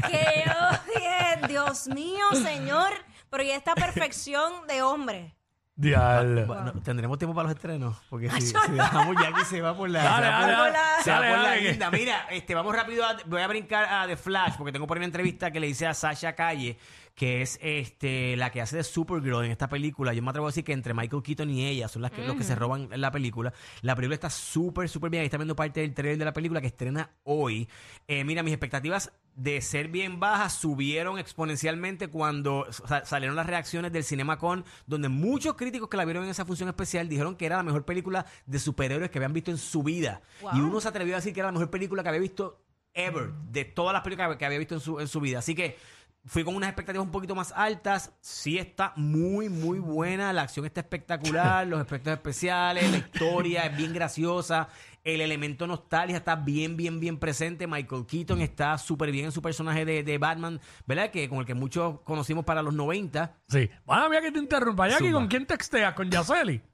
que 0.09 0.43
yo 0.45 0.93
dije, 0.93 1.47
Dios 1.47 1.87
mío, 1.87 2.25
señor, 2.43 2.91
pero 3.29 3.43
y 3.43 3.51
esta 3.51 3.73
perfección 3.75 4.67
de 4.67 4.81
hombre. 4.81 5.35
Diablo. 5.77 6.45
Bueno, 6.45 6.71
¿Tendremos 6.83 7.17
tiempo 7.17 7.35
para 7.35 7.49
los 7.49 7.55
estrenos? 7.57 7.97
Porque 8.09 8.29
si, 8.31 8.41
si 8.47 8.71
dejamos 8.71 9.13
Jackie 9.21 9.43
se 9.43 9.61
va 9.61 9.75
por 9.75 9.89
la... 9.89 10.03
Dale, 10.03 10.25
se 10.25 10.31
va 10.31 10.39
por 10.39 10.47
dale, 10.47 10.71
la- 10.71 10.79
dale. 10.79 11.03
se 11.03 11.11
va 11.11 11.15
Dale, 11.19 11.29
por 11.29 11.38
la 11.38 11.49
dale, 11.49 11.61
que- 11.61 11.69
guinda. 11.71 11.91
Mira, 11.91 12.27
este, 12.29 12.55
vamos 12.55 12.73
rápido, 12.75 13.05
a- 13.05 13.17
voy 13.25 13.41
a 13.41 13.47
brincar 13.47 13.83
a 13.83 14.07
The 14.07 14.15
Flash, 14.15 14.53
porque 14.57 14.71
tengo 14.71 14.88
por 14.88 14.95
ahí 14.95 14.99
una 14.99 15.07
entrevista 15.07 15.51
que 15.51 15.59
le 15.59 15.67
hice 15.67 15.85
a 15.85 15.93
Sasha 15.93 16.33
Calle, 16.33 16.77
que 17.15 17.41
es 17.41 17.57
este 17.62 18.35
la 18.35 18.51
que 18.51 18.62
hace 18.62 18.75
de 18.75 18.83
Supergirl 18.83 19.45
en 19.45 19.51
esta 19.51 19.69
película. 19.69 20.13
Yo 20.13 20.21
me 20.21 20.29
atrevo 20.29 20.47
a 20.47 20.50
decir 20.50 20.65
que 20.65 20.73
entre 20.73 20.94
Michael 20.94 21.23
Keaton 21.23 21.50
y 21.50 21.65
ella 21.65 21.88
son 21.88 22.01
las 22.01 22.12
que, 22.12 22.21
los 22.27 22.35
que 22.35 22.44
se 22.44 22.56
roban 22.56 22.89
la 22.91 23.09
película. 23.09 23.53
La 23.81 23.95
película 23.95 24.15
está 24.15 24.29
súper, 24.29 24.89
súper 24.89 25.09
bien. 25.09 25.21
Ahí 25.21 25.27
está 25.27 25.38
viendo 25.38 25.56
parte 25.56 25.79
del 25.79 25.94
trailer 25.94 26.17
de 26.17 26.25
la 26.25 26.33
película 26.33 26.59
que 26.59 26.67
estrena 26.67 27.09
hoy. 27.23 27.69
Eh, 28.07 28.25
mira, 28.25 28.44
mis 28.44 28.51
expectativas 28.51 29.13
de 29.33 29.62
ser 29.62 29.88
bien 29.88 30.19
bajas 30.19 30.53
subieron 30.53 31.17
exponencialmente 31.17 32.09
cuando 32.09 32.65
sa- 32.71 33.06
salieron 33.06 33.35
las 33.38 33.47
reacciones 33.47 33.91
del 33.94 34.03
CinemaCon, 34.03 34.65
donde 34.85 35.07
muchos 35.09 35.56
críticos 35.56 35.88
que 35.89 35.97
la 35.97 36.06
vieron 36.06 36.25
en 36.25 36.29
esa 36.31 36.45
función 36.45 36.67
especial 36.69 37.07
dijeron 37.07 37.35
que 37.38 37.45
era 37.45 37.57
la 37.57 37.63
mejor 37.63 37.85
película 37.85 38.25
de 38.45 38.59
superhéroes 38.59 39.09
que 39.09 39.19
habían 39.19 39.33
visto 39.33 39.51
en 39.51 39.57
su 39.57 39.83
vida. 39.83 40.21
Wow. 40.41 40.51
Y 40.56 40.59
uno 40.59 40.81
se 40.81 40.88
atrevió 40.89 41.15
a 41.15 41.17
decir 41.17 41.33
que 41.33 41.39
era 41.39 41.47
la 41.47 41.53
mejor 41.53 41.69
película 41.69 42.03
que 42.03 42.09
había 42.09 42.21
visto 42.21 42.62
ever, 42.94 43.31
de 43.51 43.65
todas 43.65 43.94
las 43.94 44.03
películas 44.03 44.35
que 44.38 44.45
había 44.45 44.57
visto 44.59 44.73
en 44.75 44.81
su, 44.81 45.00
en 45.01 45.07
su 45.09 45.19
vida. 45.19 45.39
Así 45.39 45.53
que 45.53 45.77
fui 46.25 46.44
con 46.44 46.56
unas 46.56 46.69
expectativas 46.69 47.06
un 47.06 47.12
poquito 47.12 47.36
más 47.36 47.51
altas. 47.56 48.13
Sí 48.22 48.57
está 48.57 48.94
muy, 48.95 49.50
muy 49.50 49.80
buena. 49.80 50.33
La 50.33 50.44
acción 50.44 50.66
está 50.66 50.81
espectacular. 50.81 51.68
los 51.68 51.81
efectos 51.81 52.13
especiales, 52.13 52.89
la 52.89 52.98
historia 52.98 53.66
es 53.66 53.77
bien 53.77 53.94
graciosa. 53.94 54.68
El 55.04 55.22
elemento 55.22 55.68
nostalgia 55.68 56.18
está 56.18 56.36
bien, 56.36 56.75
bien, 56.75 57.00
bien 57.00 57.20
presente. 57.20 57.67
Michael 57.67 58.08
Keaton 58.08 58.41
está 58.41 58.77
súper 58.77 59.12
bien 59.12 59.25
en 59.25 59.32
su 59.32 59.41
personaje 59.41 59.86
de, 59.86 60.01
de 60.01 60.17
Batman, 60.17 60.60
¿verdad? 60.88 61.12
Que 61.12 61.29
con 61.29 61.39
el 61.39 61.46
que 61.46 61.53
muchos 61.53 62.01
conocimos 62.01 62.44
para 62.44 62.63
los 62.63 62.74
90. 62.74 63.38
Sí. 63.48 63.70
Mala 63.86 64.10
mía 64.10 64.22
que 64.22 64.32
te 64.32 64.39
interrumpa. 64.39 64.88
Jackie. 64.88 65.12
¿con 65.12 65.27
quién 65.27 65.46
texteas? 65.46 65.94
¿Con 65.94 66.10
Yaceli? 66.10 66.62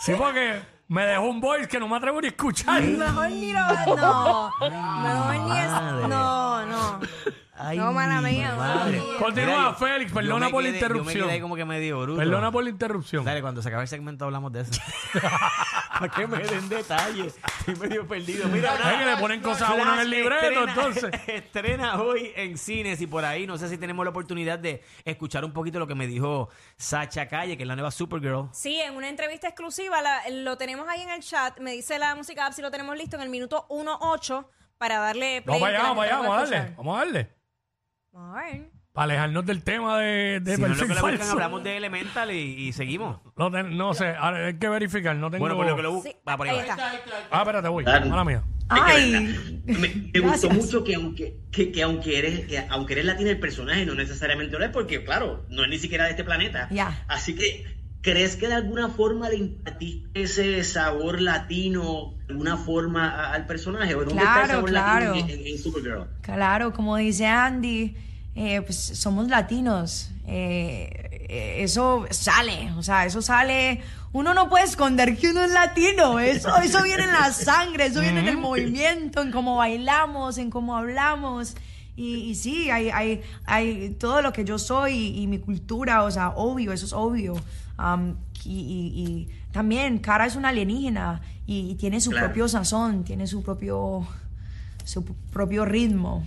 Sí, 0.00 0.12
porque 0.16 0.60
me 0.92 1.06
dejó 1.06 1.24
un 1.24 1.40
voice 1.40 1.68
que 1.68 1.80
no 1.80 1.88
me 1.88 1.96
atrevo 1.96 2.20
ni 2.20 2.26
a 2.26 2.30
escuchar. 2.30 2.82
Mejor 2.82 3.30
ni 3.30 3.52
lo... 3.52 3.60
No, 3.96 4.50
mejor 4.60 5.36
ni 5.48 5.58
es... 5.58 5.70
No, 6.08 6.66
no. 6.66 7.00
Ay, 7.64 7.78
No, 7.78 7.92
mala 7.92 8.20
mía, 8.20 8.54
mala 8.56 8.74
madre. 8.74 8.92
mía. 9.00 9.02
Continúa, 9.18 9.46
Mira, 9.56 9.70
yo- 9.70 9.74
Félix, 9.74 10.10
yo 10.10 10.14
perdona 10.16 10.46
me 10.46 10.52
por 10.52 10.62
la 10.62 10.68
quedé- 10.70 10.80
Yo 10.80 10.88
me 10.88 10.94
interrupción. 10.96 11.40
como 11.40 11.56
que 11.56 11.64
medio 11.64 12.00
bruto. 12.00 12.18
Perdona 12.18 12.50
por 12.50 12.64
la 12.64 12.70
interrupción. 12.70 13.24
Dale, 13.24 13.40
cuando 13.42 13.62
se 13.62 13.68
acabe 13.68 13.82
el 13.82 13.88
segmento 13.88 14.24
hablamos 14.24 14.52
de 14.52 14.60
eso. 14.62 14.72
Para 16.00 16.08
que 16.12 16.26
me 16.26 16.38
den 16.38 16.68
detalles. 16.68 17.36
Estoy 17.60 17.76
medio 17.76 18.06
perdido. 18.08 18.48
Mira, 18.48 18.74
Ay, 18.82 18.98
que 18.98 19.04
le 19.04 19.16
ponen 19.18 19.40
cosas 19.40 19.68
a 19.70 19.74
uno 19.74 19.94
en 19.94 20.00
el 20.00 20.10
libreto, 20.10 20.46
estrena, 20.46 20.72
entonces. 20.72 21.12
Estrena 21.28 22.00
hoy 22.02 22.32
en 22.34 22.58
cines 22.58 23.00
y 23.00 23.06
por 23.06 23.24
ahí. 23.24 23.46
No 23.46 23.56
sé 23.58 23.68
si 23.68 23.78
tenemos 23.78 24.04
la 24.04 24.10
oportunidad 24.10 24.58
de 24.58 24.82
escuchar 25.04 25.44
un 25.44 25.52
poquito 25.52 25.78
lo 25.78 25.86
que 25.86 25.94
me 25.94 26.06
dijo 26.06 26.48
Sacha 26.76 27.28
Calle, 27.28 27.56
que 27.56 27.62
es 27.62 27.68
la 27.68 27.76
nueva 27.76 27.90
Supergirl. 27.90 28.48
Sí, 28.52 28.80
en 28.80 28.96
una 28.96 29.08
entrevista 29.08 29.46
exclusiva, 29.48 30.00
la- 30.02 30.22
lo 30.30 30.56
tenemos 30.56 30.88
ahí 30.88 31.02
en 31.02 31.10
el 31.10 31.20
chat. 31.22 31.58
Me 31.60 31.72
dice 31.72 31.98
la 31.98 32.14
música 32.14 32.46
app 32.46 32.52
si 32.54 32.62
lo 32.62 32.70
tenemos 32.70 32.96
listo 32.96 33.16
en 33.16 33.22
el 33.22 33.28
minuto 33.28 33.66
1.8 33.68 34.46
para 34.78 34.98
darle 34.98 35.42
play. 35.42 35.60
Vamos 35.60 35.68
que 35.68 35.76
allá, 35.76 35.86
gente 35.86 36.00
allá, 36.00 36.16
vamos 36.18 36.32
a 36.36 36.40
darle. 36.40 36.74
Vamos 36.76 36.96
a 36.96 36.98
darle. 37.04 37.41
Para 38.92 39.04
alejarnos 39.04 39.46
del 39.46 39.62
tema 39.62 39.98
de, 39.98 40.40
de 40.40 40.56
Si 40.56 40.60
no 40.60 40.66
es 40.66 40.72
lo 40.72 40.78
perfil 40.78 40.88
que 40.88 40.94
le 40.94 41.00
buscan, 41.00 41.18
falso. 41.18 41.32
hablamos 41.32 41.64
de 41.64 41.76
Elemental 41.78 42.30
y, 42.30 42.38
y 42.68 42.72
seguimos. 42.74 43.20
No, 43.36 43.50
ten- 43.50 43.74
no 43.76 43.94
sé, 43.94 44.08
ahora 44.18 44.48
hay 44.48 44.58
que 44.58 44.68
verificar, 44.68 45.16
no 45.16 45.30
tengo... 45.30 45.40
Bueno, 45.46 45.56
por 45.56 45.66
lo 45.66 45.76
que 45.76 45.82
lo 45.82 45.92
buscan. 45.92 46.12
Sí, 46.12 46.18
Va 46.28 46.36
por 46.36 46.46
ahí 46.46 46.58
ahí. 46.58 46.66
va. 46.68 46.74
está. 46.74 46.92
Ah, 47.30 47.38
espérate, 47.40 47.68
voy. 47.68 47.84
Mala 47.84 48.24
mía. 48.24 48.42
Ay. 48.68 49.62
Me, 49.64 49.74
me 49.78 50.20
gustó 50.20 50.48
Gracias. 50.48 50.54
mucho 50.54 50.84
que 50.84 50.94
aunque, 50.94 51.36
que, 51.50 51.72
que 51.72 51.82
aunque 51.82 52.18
eres 52.18 52.40
que 52.46 52.58
aunque 52.70 52.92
eres 52.94 53.04
latina 53.06 53.30
el 53.30 53.38
personaje 53.40 53.84
no 53.84 53.94
necesariamente 53.94 54.58
lo 54.58 54.64
es 54.64 54.70
porque 54.70 55.04
claro 55.04 55.44
no 55.50 55.64
es 55.64 55.68
ni 55.68 55.78
siquiera 55.78 56.04
de 56.04 56.10
este 56.12 56.24
planeta 56.24 56.68
Ya. 56.70 57.04
así 57.08 57.34
que 57.34 57.66
¿crees 58.00 58.36
que 58.36 58.48
de 58.48 58.54
alguna 58.54 58.88
forma 58.88 59.28
le 59.28 59.36
impartiste 59.36 60.22
ese 60.22 60.64
sabor 60.64 61.20
latino, 61.20 62.14
de 62.26 62.32
alguna 62.32 62.56
forma 62.56 63.08
a- 63.10 63.32
al 63.34 63.46
personaje? 63.46 63.94
¿O 63.94 64.04
dónde 64.04 64.14
está 64.22 64.40
el 64.42 64.44
Claro, 64.46 64.52
sabor 64.54 64.70
claro. 64.70 65.06
latino 65.16 65.28
en, 65.28 65.46
en 65.46 65.58
Supergirl? 65.58 66.06
Claro, 66.22 66.72
como 66.72 66.96
dice 66.96 67.26
Andy, 67.26 67.94
eh, 68.34 68.62
pues 68.62 68.76
somos 68.76 69.28
latinos. 69.28 70.10
Eh, 70.26 71.26
eh, 71.28 71.56
eso 71.62 72.06
sale, 72.10 72.72
o 72.76 72.82
sea, 72.82 73.04
eso 73.06 73.22
sale. 73.22 73.82
Uno 74.12 74.34
no 74.34 74.48
puede 74.48 74.64
esconder 74.64 75.16
que 75.16 75.30
uno 75.30 75.42
es 75.42 75.52
latino. 75.52 76.18
Eso, 76.20 76.56
eso 76.58 76.82
viene 76.82 77.04
en 77.04 77.12
la 77.12 77.32
sangre, 77.32 77.86
eso 77.86 78.00
viene 78.00 78.20
en 78.20 78.28
el 78.28 78.36
movimiento, 78.36 79.22
en 79.22 79.30
cómo 79.32 79.56
bailamos, 79.56 80.38
en 80.38 80.50
cómo 80.50 80.76
hablamos. 80.76 81.54
Y, 81.96 82.16
y 82.30 82.34
sí, 82.34 82.70
hay, 82.70 82.90
hay, 82.90 83.22
hay 83.44 83.90
todo 83.98 84.22
lo 84.22 84.32
que 84.32 84.44
yo 84.44 84.58
soy 84.58 84.92
y, 84.94 85.22
y 85.22 85.26
mi 85.26 85.38
cultura, 85.38 86.04
o 86.04 86.10
sea, 86.10 86.30
obvio, 86.30 86.72
eso 86.72 86.86
es 86.86 86.92
obvio. 86.92 87.34
Am, 87.76 88.16
y, 88.44 89.28
también, 89.52 89.98
Cara 89.98 90.26
es 90.26 90.34
una 90.34 90.48
alienígena 90.48 91.20
y, 91.46 91.70
y 91.70 91.74
tiene 91.74 92.00
su 92.00 92.10
Claro. 92.10 92.26
propio 92.26 92.48
sazón, 92.48 93.04
tiene 93.04 93.26
su 93.26 93.42
propio, 93.42 94.06
su 94.84 95.04
propio 95.04 95.64
ritmo. 95.66 96.24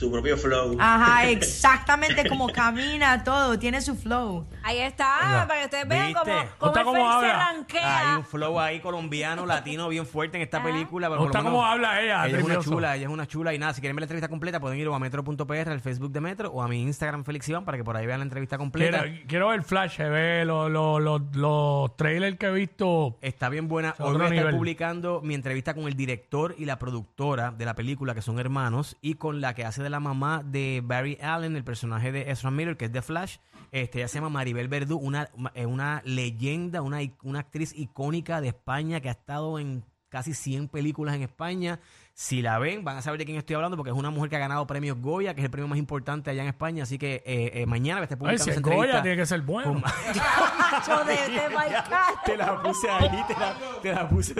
Tu 0.00 0.10
propio 0.10 0.34
flow. 0.38 0.76
Ajá, 0.80 1.28
exactamente 1.30 2.26
como 2.26 2.48
camina 2.48 3.22
todo, 3.22 3.58
tiene 3.58 3.82
su 3.82 3.94
flow. 3.94 4.46
Ahí 4.62 4.78
está, 4.78 5.44
para 5.46 5.60
que 5.60 5.64
ustedes 5.66 5.88
vean 5.88 6.06
¿Viste? 6.08 6.20
cómo, 6.24 6.34
¿Gusta 6.60 6.84
cómo 6.84 6.96
el 6.96 7.02
cómo 7.02 7.20
Félix 7.20 7.20
se 7.20 7.30
habla? 7.32 7.52
rankea. 7.52 8.10
Hay 8.12 8.16
un 8.16 8.24
flow 8.24 8.58
ahí 8.60 8.80
colombiano, 8.80 9.44
latino, 9.44 9.88
bien 9.90 10.06
fuerte 10.06 10.38
en 10.38 10.42
esta 10.42 10.62
película. 10.62 11.08
pero 11.10 11.20
menos- 11.26 11.42
cómo 11.44 11.64
habla 11.66 12.00
ella, 12.00 12.26
Ella 12.26 12.38
es 12.38 12.44
una 12.44 12.58
chula, 12.60 12.96
ella 12.96 13.06
es 13.06 13.12
una 13.12 13.26
chula. 13.26 13.52
Y 13.52 13.58
nada, 13.58 13.74
si 13.74 13.82
quieren 13.82 13.94
ver 13.94 14.00
la 14.02 14.04
entrevista 14.06 14.28
completa, 14.28 14.58
pueden 14.58 14.78
ir 14.78 14.88
o 14.88 14.94
a 14.94 14.98
metro.pr, 14.98 15.68
al 15.68 15.80
Facebook 15.80 16.12
de 16.12 16.20
Metro, 16.22 16.50
o 16.50 16.62
a 16.62 16.68
mi 16.68 16.80
Instagram, 16.80 17.22
Félix 17.24 17.46
Iván, 17.50 17.66
para 17.66 17.76
que 17.76 17.84
por 17.84 17.94
ahí 17.94 18.06
vean 18.06 18.20
la 18.20 18.24
entrevista 18.24 18.56
completa. 18.56 19.02
Quiero, 19.02 19.26
quiero 19.28 19.48
ver 19.48 19.62
Flash, 19.64 20.00
eh, 20.00 20.08
ver 20.08 20.46
los, 20.46 20.70
los, 20.70 21.00
los, 21.02 21.20
los 21.36 21.94
trailers 21.98 22.38
que 22.38 22.46
he 22.46 22.52
visto. 22.52 23.18
Está 23.20 23.50
bien 23.50 23.68
buena. 23.68 23.94
Hoy 23.98 24.14
voy 24.16 24.22
a 24.22 24.28
estar 24.34 24.50
publicando 24.50 25.20
mi 25.22 25.34
entrevista 25.34 25.74
con 25.74 25.84
el 25.88 25.94
director 25.94 26.54
y 26.56 26.64
la 26.64 26.78
productora 26.78 27.50
de 27.50 27.66
la 27.66 27.74
película, 27.74 28.14
que 28.14 28.22
son 28.22 28.38
hermanos, 28.38 28.96
y 29.02 29.14
con 29.16 29.42
la 29.42 29.54
que 29.54 29.66
hace 29.66 29.82
de 29.82 29.89
la 29.90 30.00
mamá 30.00 30.42
de 30.44 30.82
Barry 30.84 31.18
Allen, 31.20 31.56
el 31.56 31.64
personaje 31.64 32.12
de 32.12 32.30
Ezra 32.30 32.50
Miller, 32.50 32.76
que 32.76 32.86
es 32.86 32.92
de 32.92 33.02
Flash. 33.02 33.36
Este, 33.72 33.98
ella 33.98 34.08
se 34.08 34.16
llama 34.18 34.30
Maribel 34.30 34.68
Verdú, 34.68 34.96
una, 34.98 35.28
eh, 35.54 35.66
una 35.66 36.02
leyenda, 36.04 36.82
una, 36.82 36.98
una 37.22 37.40
actriz 37.40 37.72
icónica 37.76 38.40
de 38.40 38.48
España 38.48 39.00
que 39.00 39.08
ha 39.08 39.12
estado 39.12 39.58
en 39.58 39.84
casi 40.08 40.34
100 40.34 40.68
películas 40.68 41.14
en 41.14 41.22
España. 41.22 41.78
Si 42.14 42.42
la 42.42 42.58
ven, 42.58 42.84
van 42.84 42.96
a 42.98 43.02
saber 43.02 43.18
de 43.18 43.24
quién 43.24 43.38
estoy 43.38 43.54
hablando, 43.54 43.76
porque 43.76 43.90
es 43.92 43.96
una 43.96 44.10
mujer 44.10 44.28
que 44.28 44.36
ha 44.36 44.40
ganado 44.40 44.66
premios 44.66 44.98
Goya, 45.00 45.34
que 45.34 45.40
es 45.40 45.44
el 45.44 45.50
premio 45.50 45.68
más 45.68 45.78
importante 45.78 46.30
allá 46.30 46.42
en 46.42 46.48
España. 46.48 46.82
Así 46.82 46.98
que 46.98 47.22
eh, 47.24 47.62
eh, 47.62 47.66
mañana 47.66 48.00
a 48.00 48.02
estar 48.02 48.16
Ay, 48.16 48.18
publicando 48.18 48.44
si 48.44 48.50
esa 48.50 48.60
es 48.60 48.66
Goya, 48.66 49.02
tiene 49.02 49.16
que 49.16 49.26
ser 49.26 49.40
bueno. 49.42 49.72
con- 49.74 49.82
de 51.06 51.16
te 52.26 52.36
la 52.36 52.60
puse 52.62 52.90
ahí, 52.90 53.24
te 53.28 53.34
la, 53.34 53.56
te 53.80 53.94
la 53.94 54.08
puse 54.08 54.34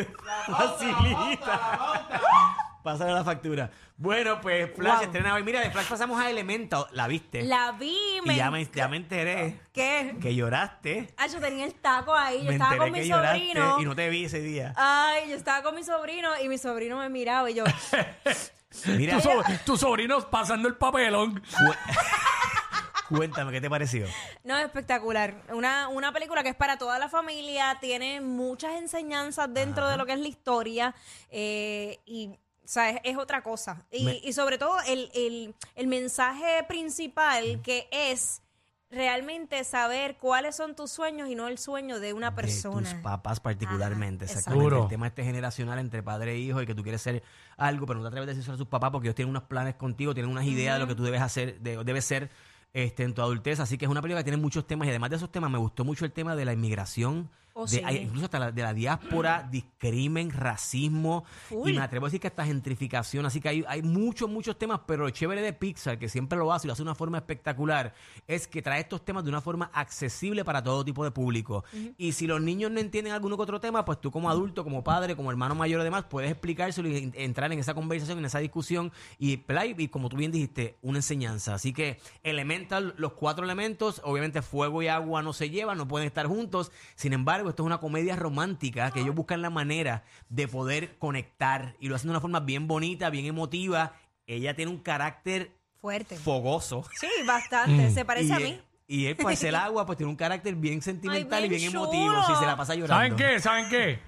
facilita. 0.47 2.57
Pásale 2.83 3.13
la 3.13 3.23
factura. 3.25 3.71
Bueno, 3.97 4.41
pues 4.41 4.71
Flash 4.75 4.95
Wow. 4.97 5.03
estrena 5.05 5.35
hoy. 5.35 5.43
Mira, 5.43 5.61
de 5.61 5.71
Flash 5.71 5.87
pasamos 5.89 6.19
a 6.21 6.31
Elemental. 6.31 6.87
¿La 6.93 7.07
viste? 7.09 7.43
La 7.43 7.73
vi, 7.73 7.95
y 8.25 8.35
ya 8.35 8.51
me, 8.51 8.65
ya 8.65 8.89
me 8.89 8.97
enteré 8.97 9.61
¿Qué? 9.73 10.17
que 10.21 10.35
lloraste. 10.35 11.13
Ah, 11.19 11.27
yo 11.27 11.39
tenía 11.41 11.67
el 11.67 11.75
taco 11.75 12.15
ahí, 12.15 12.39
yo 12.39 12.45
me 12.45 12.53
estaba 12.53 12.73
enteré 12.73 12.91
con 12.91 12.95
que 12.95 13.01
mi 13.03 13.09
lloraste 13.09 13.39
sobrino. 13.49 13.81
y 13.81 13.85
no 13.85 13.95
te 13.95 14.09
vi 14.09 14.25
ese 14.25 14.41
día. 14.41 14.73
Ay, 14.77 15.29
yo 15.29 15.37
estaba 15.37 15.63
con 15.63 15.75
mi 15.75 15.85
sobrino 15.85 16.31
y 16.43 16.49
mi 16.49 16.57
sobrino 16.57 16.97
me 16.99 17.09
miraba 17.11 17.51
y 17.51 17.55
yo, 17.55 17.65
Mira, 18.87 19.17
Tu, 19.17 19.21
so- 19.23 19.43
tu 19.67 19.77
sobrino 19.77 20.19
pasando 20.31 20.69
el 20.69 20.77
papelón. 20.77 21.43
cuéntame, 23.09 23.51
¿qué 23.53 23.61
te 23.61 23.69
pareció? 23.69 24.07
no, 24.45 24.57
espectacular. 24.59 25.35
Una, 25.53 25.89
una 25.89 26.13
película 26.13 26.43
que 26.43 26.51
es 26.51 26.55
para 26.55 26.79
toda 26.79 26.99
la 26.99 27.09
familia, 27.09 27.77
tiene 27.81 28.21
muchas 28.21 28.75
enseñanzas 28.77 29.53
dentro 29.53 29.89
de 29.89 29.97
lo 29.97 30.07
que 30.07 30.13
es 30.13 30.21
la 30.21 30.29
historia 30.29 30.95
eh, 31.31 31.99
y, 32.07 32.31
o 32.71 32.73
sea, 32.73 32.91
es, 32.91 33.01
es 33.03 33.17
otra 33.17 33.43
cosa. 33.43 33.85
Y, 33.91 34.05
Me- 34.05 34.21
y 34.23 34.33
sobre 34.33 34.57
todo 34.57 34.77
el, 34.87 35.11
el- 35.13 35.55
el 35.75 35.87
mensaje 35.89 36.63
principal 36.69 37.61
que 37.63 37.89
es 37.91 38.43
realmente 38.91 39.63
saber 39.65 40.19
cuáles 40.19 40.55
son 40.55 40.77
tus 40.77 40.91
sueños 40.93 41.29
y 41.29 41.35
no 41.35 41.49
el 41.49 41.59
sueño 41.59 41.99
de 41.99 42.13
una 42.13 42.35
persona. 42.37 42.89
De 42.89 42.95
tus 42.95 43.03
papás 43.03 43.41
particularmente, 43.41 44.25
Ajá, 44.27 44.35
exactamente. 44.35 44.77
El 44.79 44.89
tema 44.89 45.07
este 45.09 45.25
generacional 45.25 45.79
entre 45.81 46.03
padre 46.03 46.33
e 46.35 46.39
hijo 46.39 46.63
y 46.63 46.67
que 46.67 46.75
tú 46.77 46.83
quieres 46.85 47.03
ser 47.03 47.23
algo, 47.57 47.87
pero 47.87 47.99
no 47.99 48.05
te 48.05 48.09
atreves 48.09 48.29
a 48.29 48.37
decirlo 48.37 48.55
a 48.55 48.59
tus 48.59 48.67
papás 48.69 48.91
porque 48.93 49.09
ellos 49.09 49.15
tienen 49.17 49.31
unos 49.31 49.45
planes 49.45 49.75
contigo, 49.75 50.15
tienen 50.15 50.31
unas 50.31 50.45
ideas 50.45 50.75
de 50.77 50.81
lo 50.81 50.87
que 50.87 50.95
tú 50.95 51.03
debes 51.05 51.23
hacer, 51.23 51.59
de, 51.61 51.83
debes 51.83 52.05
ser 52.05 52.31
este, 52.73 53.03
en 53.05 53.15
tu 53.15 53.23
adultez. 53.23 53.59
Así 53.61 53.79
que 53.79 53.85
es 53.85 53.91
una 53.91 54.01
película 54.03 54.21
que 54.21 54.31
tiene 54.31 54.43
muchos 54.43 54.65
temas 54.67 54.87
y 54.87 54.91
además 54.91 55.11
de 55.11 55.17
esos 55.17 55.31
temas 55.33 55.51
me 55.51 55.59
gustó 55.59 55.85
mucho 55.85 56.05
el 56.05 56.13
tema 56.13 56.37
de 56.37 56.45
la 56.45 56.53
inmigración. 56.53 57.31
Oh, 57.61 57.65
de- 57.67 57.71
sí. 57.79 57.83
hay- 57.85 57.99
incluso 57.99 58.25
hasta 58.27 58.39
la, 58.39 58.53
de 58.53 58.63
la 58.63 58.73
diáspora, 58.75 59.47
discrimen, 59.51 60.31
racismo 60.31 61.25
y 61.51 61.73
me 61.73 61.81
atrevo 61.81 62.07
a 62.07 62.09
decir 62.09 62.21
que 62.21 62.29
hasta 62.29 62.45
gentrificación, 62.45 63.27
así 63.27 63.41
que 63.41 63.49
hay, 63.49 63.65
hay 63.69 63.83
muchos, 63.83 64.29
muchos 64.31 64.59
temas, 64.59 64.81
pero 64.87 65.05
lo 65.05 65.11
chévere 65.11 65.43
de 65.43 65.53
Pixar, 65.53 65.99
que 65.99 66.09
siempre 66.09 66.39
lo 66.39 66.53
hace 66.53 66.67
y 66.67 66.69
lo 66.69 66.73
hace 66.73 66.83
de 66.83 66.89
una 66.89 66.95
forma 66.95 67.19
espectacular, 67.19 67.95
es 68.27 68.47
que 68.49 68.63
trae 68.63 68.81
estos 68.81 69.05
temas 69.05 69.25
de 69.25 69.31
una 69.31 69.41
forma 69.41 69.71
accesible 69.75 70.45
para 70.45 70.63
todo 70.63 70.85
tipo 70.85 71.05
de 71.05 71.11
público. 71.11 71.65
Y 71.99 72.13
si 72.13 72.27
los 72.27 72.41
niños 72.41 72.71
no 72.71 72.81
entienden 72.81 73.13
alguno 73.13 73.37
que 73.37 73.43
otro 73.43 73.61
tema, 73.61 73.85
pues 73.85 74.01
tú 74.01 74.11
como 74.11 74.31
adulto, 74.31 74.65
como 74.65 74.83
padre, 74.85 75.17
como 75.17 75.31
hermano 75.31 75.55
mayor 75.55 75.81
y 75.81 75.85
demás, 75.85 76.05
puedes 76.09 76.31
explicárselo 76.31 76.89
y 76.89 76.97
en- 76.97 77.13
entrar 77.17 77.53
en 77.53 77.59
esa 77.59 77.75
conversación, 77.75 78.19
en 78.19 78.25
esa 78.25 78.39
discusión 78.39 78.93
y, 79.19 79.41
y 79.79 79.89
como 79.89 80.09
tú 80.09 80.17
bien 80.17 80.31
dijiste, 80.33 80.77
una 80.83 80.99
enseñanza. 80.99 81.55
Así 81.55 81.73
que 81.73 81.99
Elemental, 82.23 82.95
los 82.97 83.13
cuatro 83.15 83.45
elementos, 83.45 84.01
obviamente 84.05 84.41
fuego 84.43 84.83
y 84.83 84.89
agua 84.89 85.21
no 85.23 85.33
se 85.33 85.51
llevan, 85.51 85.77
no 85.79 85.89
pueden 85.89 86.07
estar 86.07 86.27
juntos. 86.27 86.71
Sin 86.95 87.13
embargo, 87.13 87.50
esto 87.51 87.63
es 87.63 87.67
una 87.67 87.79
comedia 87.79 88.17
romántica 88.17 88.91
que 88.91 89.01
ellos 89.01 89.15
buscan 89.15 89.43
la 89.43 89.51
manera 89.51 90.05
de 90.29 90.49
poder 90.49 90.97
conectar 90.99 91.75
y 91.81 91.89
lo 91.89 91.97
hacen 91.97 92.09
de 92.09 92.13
una 92.13 92.21
forma 92.21 92.41
bien 92.41 92.67
bonita, 92.67 93.11
bien 93.11 93.27
emotiva. 93.27 93.93
Ella 94.27 94.55
tiene 94.57 94.71
un 94.71 94.79
carácter 94.79 95.53
Fuerte. 95.81 96.17
fogoso. 96.17 96.85
Sí, 96.99 97.09
bastante. 97.27 97.91
Se 97.91 98.05
parece 98.05 98.29
y 98.29 98.33
a 98.33 98.37
él- 98.37 98.43
mí. 98.45 98.61
Y 98.87 99.07
él, 99.07 99.17
para 99.17 99.31
hacer 99.35 99.55
agua, 99.55 99.87
pues 99.87 99.99
tiene 99.99 100.11
un 100.11 100.17
carácter 100.17 100.55
bien 100.57 100.83
sentimental 100.83 101.45
y 101.45 101.49
bien 101.49 101.61
bien 101.61 101.73
chulo. 101.73 101.85
emotivo. 101.93 102.27
Sí, 102.27 102.33
se 102.41 102.47
la 102.47 102.57
pasa 102.57 102.75
llorando. 102.75 102.95
¿Saben 102.95 103.17
qué? 103.17 103.39
¿Saben 103.41 103.69
qué? 103.71 103.99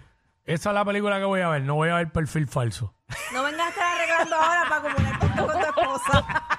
Esa 0.44 0.70
es 0.70 0.74
la 0.74 0.84
película 0.84 1.18
que 1.18 1.24
voy 1.24 1.40
a 1.40 1.48
ver. 1.50 1.62
No 1.62 1.76
voy 1.76 1.88
a 1.90 1.94
ver 1.94 2.10
perfil 2.10 2.48
falso. 2.48 2.92
No 3.32 3.44
vengas 3.44 3.66
a 3.66 3.68
estar 3.70 3.94
arreglando 3.96 4.34
ahora 4.34 4.64
para 4.68 4.82
comunicar 4.82 5.20
punto 5.20 5.46
con 5.46 5.60
tu 5.60 5.66
esposa. 5.66 6.42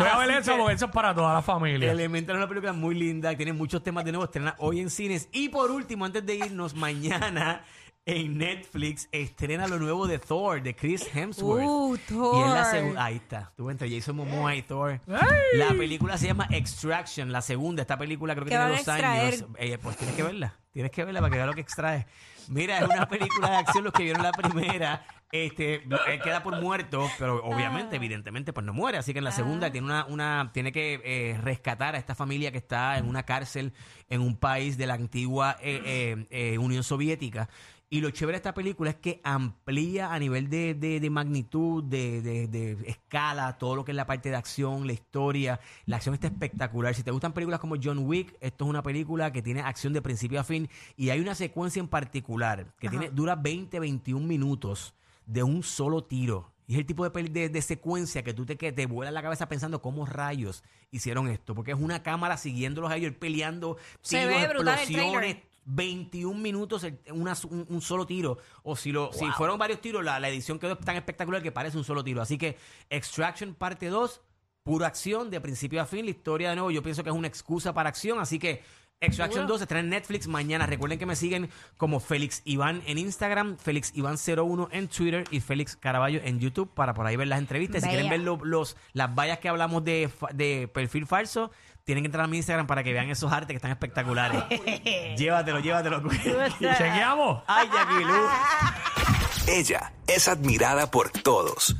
Voy 0.00 0.08
a 0.08 0.18
ver 0.26 0.30
Así 0.38 0.50
que- 0.50 0.56
porque 0.56 0.74
eso 0.74 0.84
es 0.86 0.90
para 0.92 1.14
toda 1.14 1.34
la 1.34 1.42
familia. 1.42 1.90
Elemental 1.92 2.36
es 2.36 2.38
una 2.40 2.48
película 2.48 2.72
muy 2.72 2.94
linda, 2.94 3.34
tiene 3.36 3.52
muchos 3.52 3.82
temas 3.82 4.04
de 4.04 4.12
nuevo, 4.12 4.24
estrena 4.24 4.54
hoy 4.58 4.80
en 4.80 4.90
cines. 4.90 5.28
Y 5.32 5.48
por 5.48 5.70
último, 5.70 6.04
antes 6.04 6.24
de 6.26 6.34
irnos, 6.36 6.74
mañana 6.74 7.64
en 8.06 8.38
Netflix 8.38 9.08
estrena 9.12 9.68
lo 9.68 9.78
nuevo 9.78 10.06
de 10.08 10.18
Thor, 10.18 10.62
de 10.62 10.74
Chris 10.74 11.06
Hemsworth. 11.14 11.62
Uh, 11.64 11.94
Y 11.94 12.40
es 12.40 12.46
la 12.48 12.62
Thor. 12.62 12.70
segunda. 12.72 13.04
Ahí 13.04 13.16
está. 13.16 13.52
Tú 13.56 13.70
entre 13.70 13.90
Jason 13.90 14.16
Momoa 14.16 14.54
y 14.56 14.62
Thor. 14.62 15.00
La 15.06 15.68
película 15.68 16.16
se 16.16 16.26
llama 16.26 16.48
Extraction, 16.50 17.30
la 17.30 17.42
segunda. 17.42 17.82
Esta 17.82 17.98
película 17.98 18.34
creo 18.34 18.46
que 18.46 18.50
¿Qué 18.50 18.56
tiene 18.56 18.64
van 18.64 18.72
a 18.72 18.76
dos 18.78 18.88
extraer? 18.88 19.34
años. 19.34 19.44
Eh, 19.58 19.78
pues 19.80 19.96
tienes 19.96 20.16
que 20.16 20.22
verla. 20.22 20.54
Tienes 20.72 20.90
que 20.90 21.04
verla 21.04 21.20
para 21.20 21.30
que 21.30 21.36
veas 21.36 21.46
lo 21.48 21.54
que 21.54 21.60
extrae. 21.60 22.06
Mira, 22.48 22.78
es 22.78 22.84
una 22.88 23.06
película 23.06 23.50
de 23.50 23.56
acción. 23.56 23.84
Los 23.84 23.92
que 23.92 24.02
vieron 24.04 24.22
la 24.22 24.32
primera, 24.32 25.04
este, 25.32 25.82
él 26.08 26.20
queda 26.22 26.42
por 26.42 26.60
muerto, 26.60 27.08
pero 27.18 27.42
obviamente, 27.44 27.96
evidentemente, 27.96 28.52
pues 28.52 28.66
no 28.66 28.72
muere. 28.72 28.98
Así 28.98 29.12
que 29.12 29.18
en 29.18 29.24
la 29.24 29.32
segunda 29.32 29.70
tiene 29.70 29.86
una, 29.86 30.04
una, 30.06 30.50
tiene 30.52 30.72
que 30.72 31.00
eh, 31.04 31.38
rescatar 31.40 31.94
a 31.94 31.98
esta 31.98 32.14
familia 32.14 32.50
que 32.52 32.58
está 32.58 32.98
en 32.98 33.06
una 33.08 33.22
cárcel 33.24 33.72
en 34.08 34.20
un 34.20 34.36
país 34.36 34.76
de 34.76 34.86
la 34.86 34.94
antigua 34.94 35.56
eh, 35.60 35.80
eh, 35.84 36.26
eh, 36.54 36.58
Unión 36.58 36.82
Soviética. 36.82 37.48
Y 37.92 38.00
lo 38.02 38.10
chévere 38.10 38.34
de 38.34 38.38
esta 38.38 38.54
película 38.54 38.90
es 38.90 38.96
que 38.96 39.20
amplía 39.24 40.12
a 40.14 40.18
nivel 40.20 40.48
de, 40.48 40.74
de- 40.74 41.00
de 41.00 41.10
magnitud, 41.10 41.82
de, 41.82 42.22
de- 42.22 42.46
de 42.46 42.72
escala, 42.88 43.58
todo 43.58 43.74
lo 43.74 43.84
que 43.84 43.90
es 43.90 43.96
la 43.96 44.06
parte 44.06 44.30
de 44.30 44.36
acción, 44.36 44.86
la 44.86 44.92
historia. 44.92 45.58
La 45.86 45.96
acción 45.96 46.14
está 46.14 46.28
espectacular. 46.28 46.94
Si 46.94 47.02
te 47.02 47.10
gustan 47.10 47.32
películas 47.32 47.58
como 47.58 47.74
John 47.82 47.98
Wick, 48.06 48.36
esto 48.40 48.64
es 48.64 48.70
una 48.70 48.84
película 48.84 49.32
que 49.32 49.42
tiene 49.42 49.60
acción 49.62 49.92
de 49.92 50.02
principio 50.02 50.38
a 50.38 50.44
fin. 50.44 50.68
Y 50.96 51.10
hay 51.10 51.18
una 51.18 51.34
secuencia 51.34 51.80
en 51.80 51.88
particular 51.88 52.66
que 52.78 52.88
tiene, 52.88 53.10
dura 53.10 53.34
20, 53.34 53.80
21 53.80 54.24
minutos 54.24 54.94
de 55.26 55.42
un 55.42 55.62
solo 55.62 56.04
tiro. 56.04 56.52
Y 56.66 56.74
es 56.74 56.78
el 56.80 56.86
tipo 56.86 57.08
de, 57.08 57.22
de, 57.24 57.48
de 57.48 57.62
secuencia 57.62 58.22
que 58.22 58.32
tú 58.32 58.46
te, 58.46 58.56
que 58.56 58.70
te 58.72 58.86
vuela 58.86 59.10
la 59.10 59.22
cabeza 59.22 59.48
pensando 59.48 59.82
cómo 59.82 60.06
rayos 60.06 60.62
hicieron 60.92 61.28
esto. 61.28 61.54
Porque 61.54 61.72
es 61.72 61.78
una 61.80 62.02
cámara 62.04 62.36
siguiéndolos 62.36 62.90
a 62.92 62.96
ellos, 62.96 63.12
peleando, 63.18 63.76
Se 64.02 64.18
tiros, 64.24 64.40
ve 64.40 64.48
brutal 64.48 64.74
el 64.78 64.80
explosiones, 64.84 65.20
trailer. 65.34 65.50
21 65.64 66.40
minutos 66.40 66.84
el- 66.84 66.98
una- 67.12 67.34
un, 67.50 67.66
un 67.68 67.80
solo 67.80 68.06
tiro. 68.06 68.38
O 68.62 68.76
si 68.76 68.92
lo 68.92 69.12
si 69.12 69.26
fueron 69.32 69.58
varios 69.58 69.80
tiros, 69.80 70.04
la, 70.04 70.20
la 70.20 70.28
edición 70.28 70.58
quedó 70.60 70.76
tan 70.76 70.94
espectacular 70.96 71.42
que 71.42 71.50
parece 71.52 71.76
un 71.76 71.84
solo 71.84 72.04
tiro. 72.04 72.22
Así 72.22 72.38
que 72.38 72.56
Extraction 72.88 73.54
parte 73.54 73.88
2, 73.88 74.20
pura 74.62 74.86
acción 74.86 75.28
de 75.30 75.40
principio 75.40 75.82
a 75.82 75.86
fin. 75.86 76.04
La 76.04 76.12
historia 76.12 76.50
de 76.50 76.54
nuevo 76.56 76.70
yo 76.70 76.82
pienso 76.84 77.02
que 77.02 77.10
es 77.10 77.16
una 77.16 77.26
excusa 77.28 77.74
para 77.74 77.88
acción. 77.88 78.20
Así 78.20 78.38
que 78.38 78.62
Exo 79.02 79.24
Action 79.24 79.46
2 79.46 79.60
se 79.66 79.78
en 79.78 79.88
Netflix 79.88 80.26
mañana. 80.26 80.66
Recuerden 80.66 80.98
que 80.98 81.06
me 81.06 81.16
siguen 81.16 81.48
como 81.78 82.00
Félix 82.00 82.42
Iván 82.44 82.82
en 82.84 82.98
Instagram, 82.98 83.56
Félix 83.56 83.94
Iván01 83.94 84.68
en 84.72 84.88
Twitter 84.88 85.24
y 85.30 85.40
Félix 85.40 85.74
Caraballo 85.74 86.20
en 86.22 86.38
YouTube 86.38 86.68
para 86.74 86.92
por 86.92 87.06
ahí 87.06 87.16
ver 87.16 87.28
las 87.28 87.38
entrevistas. 87.38 87.82
Si 87.82 87.88
quieren 87.88 88.10
ver 88.10 88.20
los, 88.20 88.76
las 88.92 89.14
vallas 89.14 89.38
que 89.38 89.48
hablamos 89.48 89.84
de, 89.84 90.10
de 90.34 90.68
perfil 90.68 91.06
falso, 91.06 91.50
tienen 91.84 92.04
que 92.04 92.08
entrar 92.08 92.26
a 92.26 92.28
mi 92.28 92.36
Instagram 92.36 92.66
para 92.66 92.84
que 92.84 92.92
vean 92.92 93.08
esos 93.08 93.32
artes 93.32 93.48
que 93.48 93.56
están 93.56 93.70
espectaculares. 93.70 94.44
llévatelo, 95.16 95.60
llévatelo. 95.60 96.02
¡Chequeamos! 96.60 97.42
¡Ay, 97.46 97.70
Jackie 97.72 99.50
Ella 99.50 99.94
es 100.06 100.28
admirada 100.28 100.90
por 100.90 101.08
todos. 101.08 101.74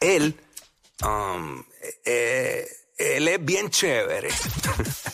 Él, 0.00 0.40
um, 1.04 1.60
eh, 1.80 1.94
eh, 2.04 2.66
él 2.98 3.28
es 3.28 3.44
bien 3.44 3.70
chévere. 3.70 4.28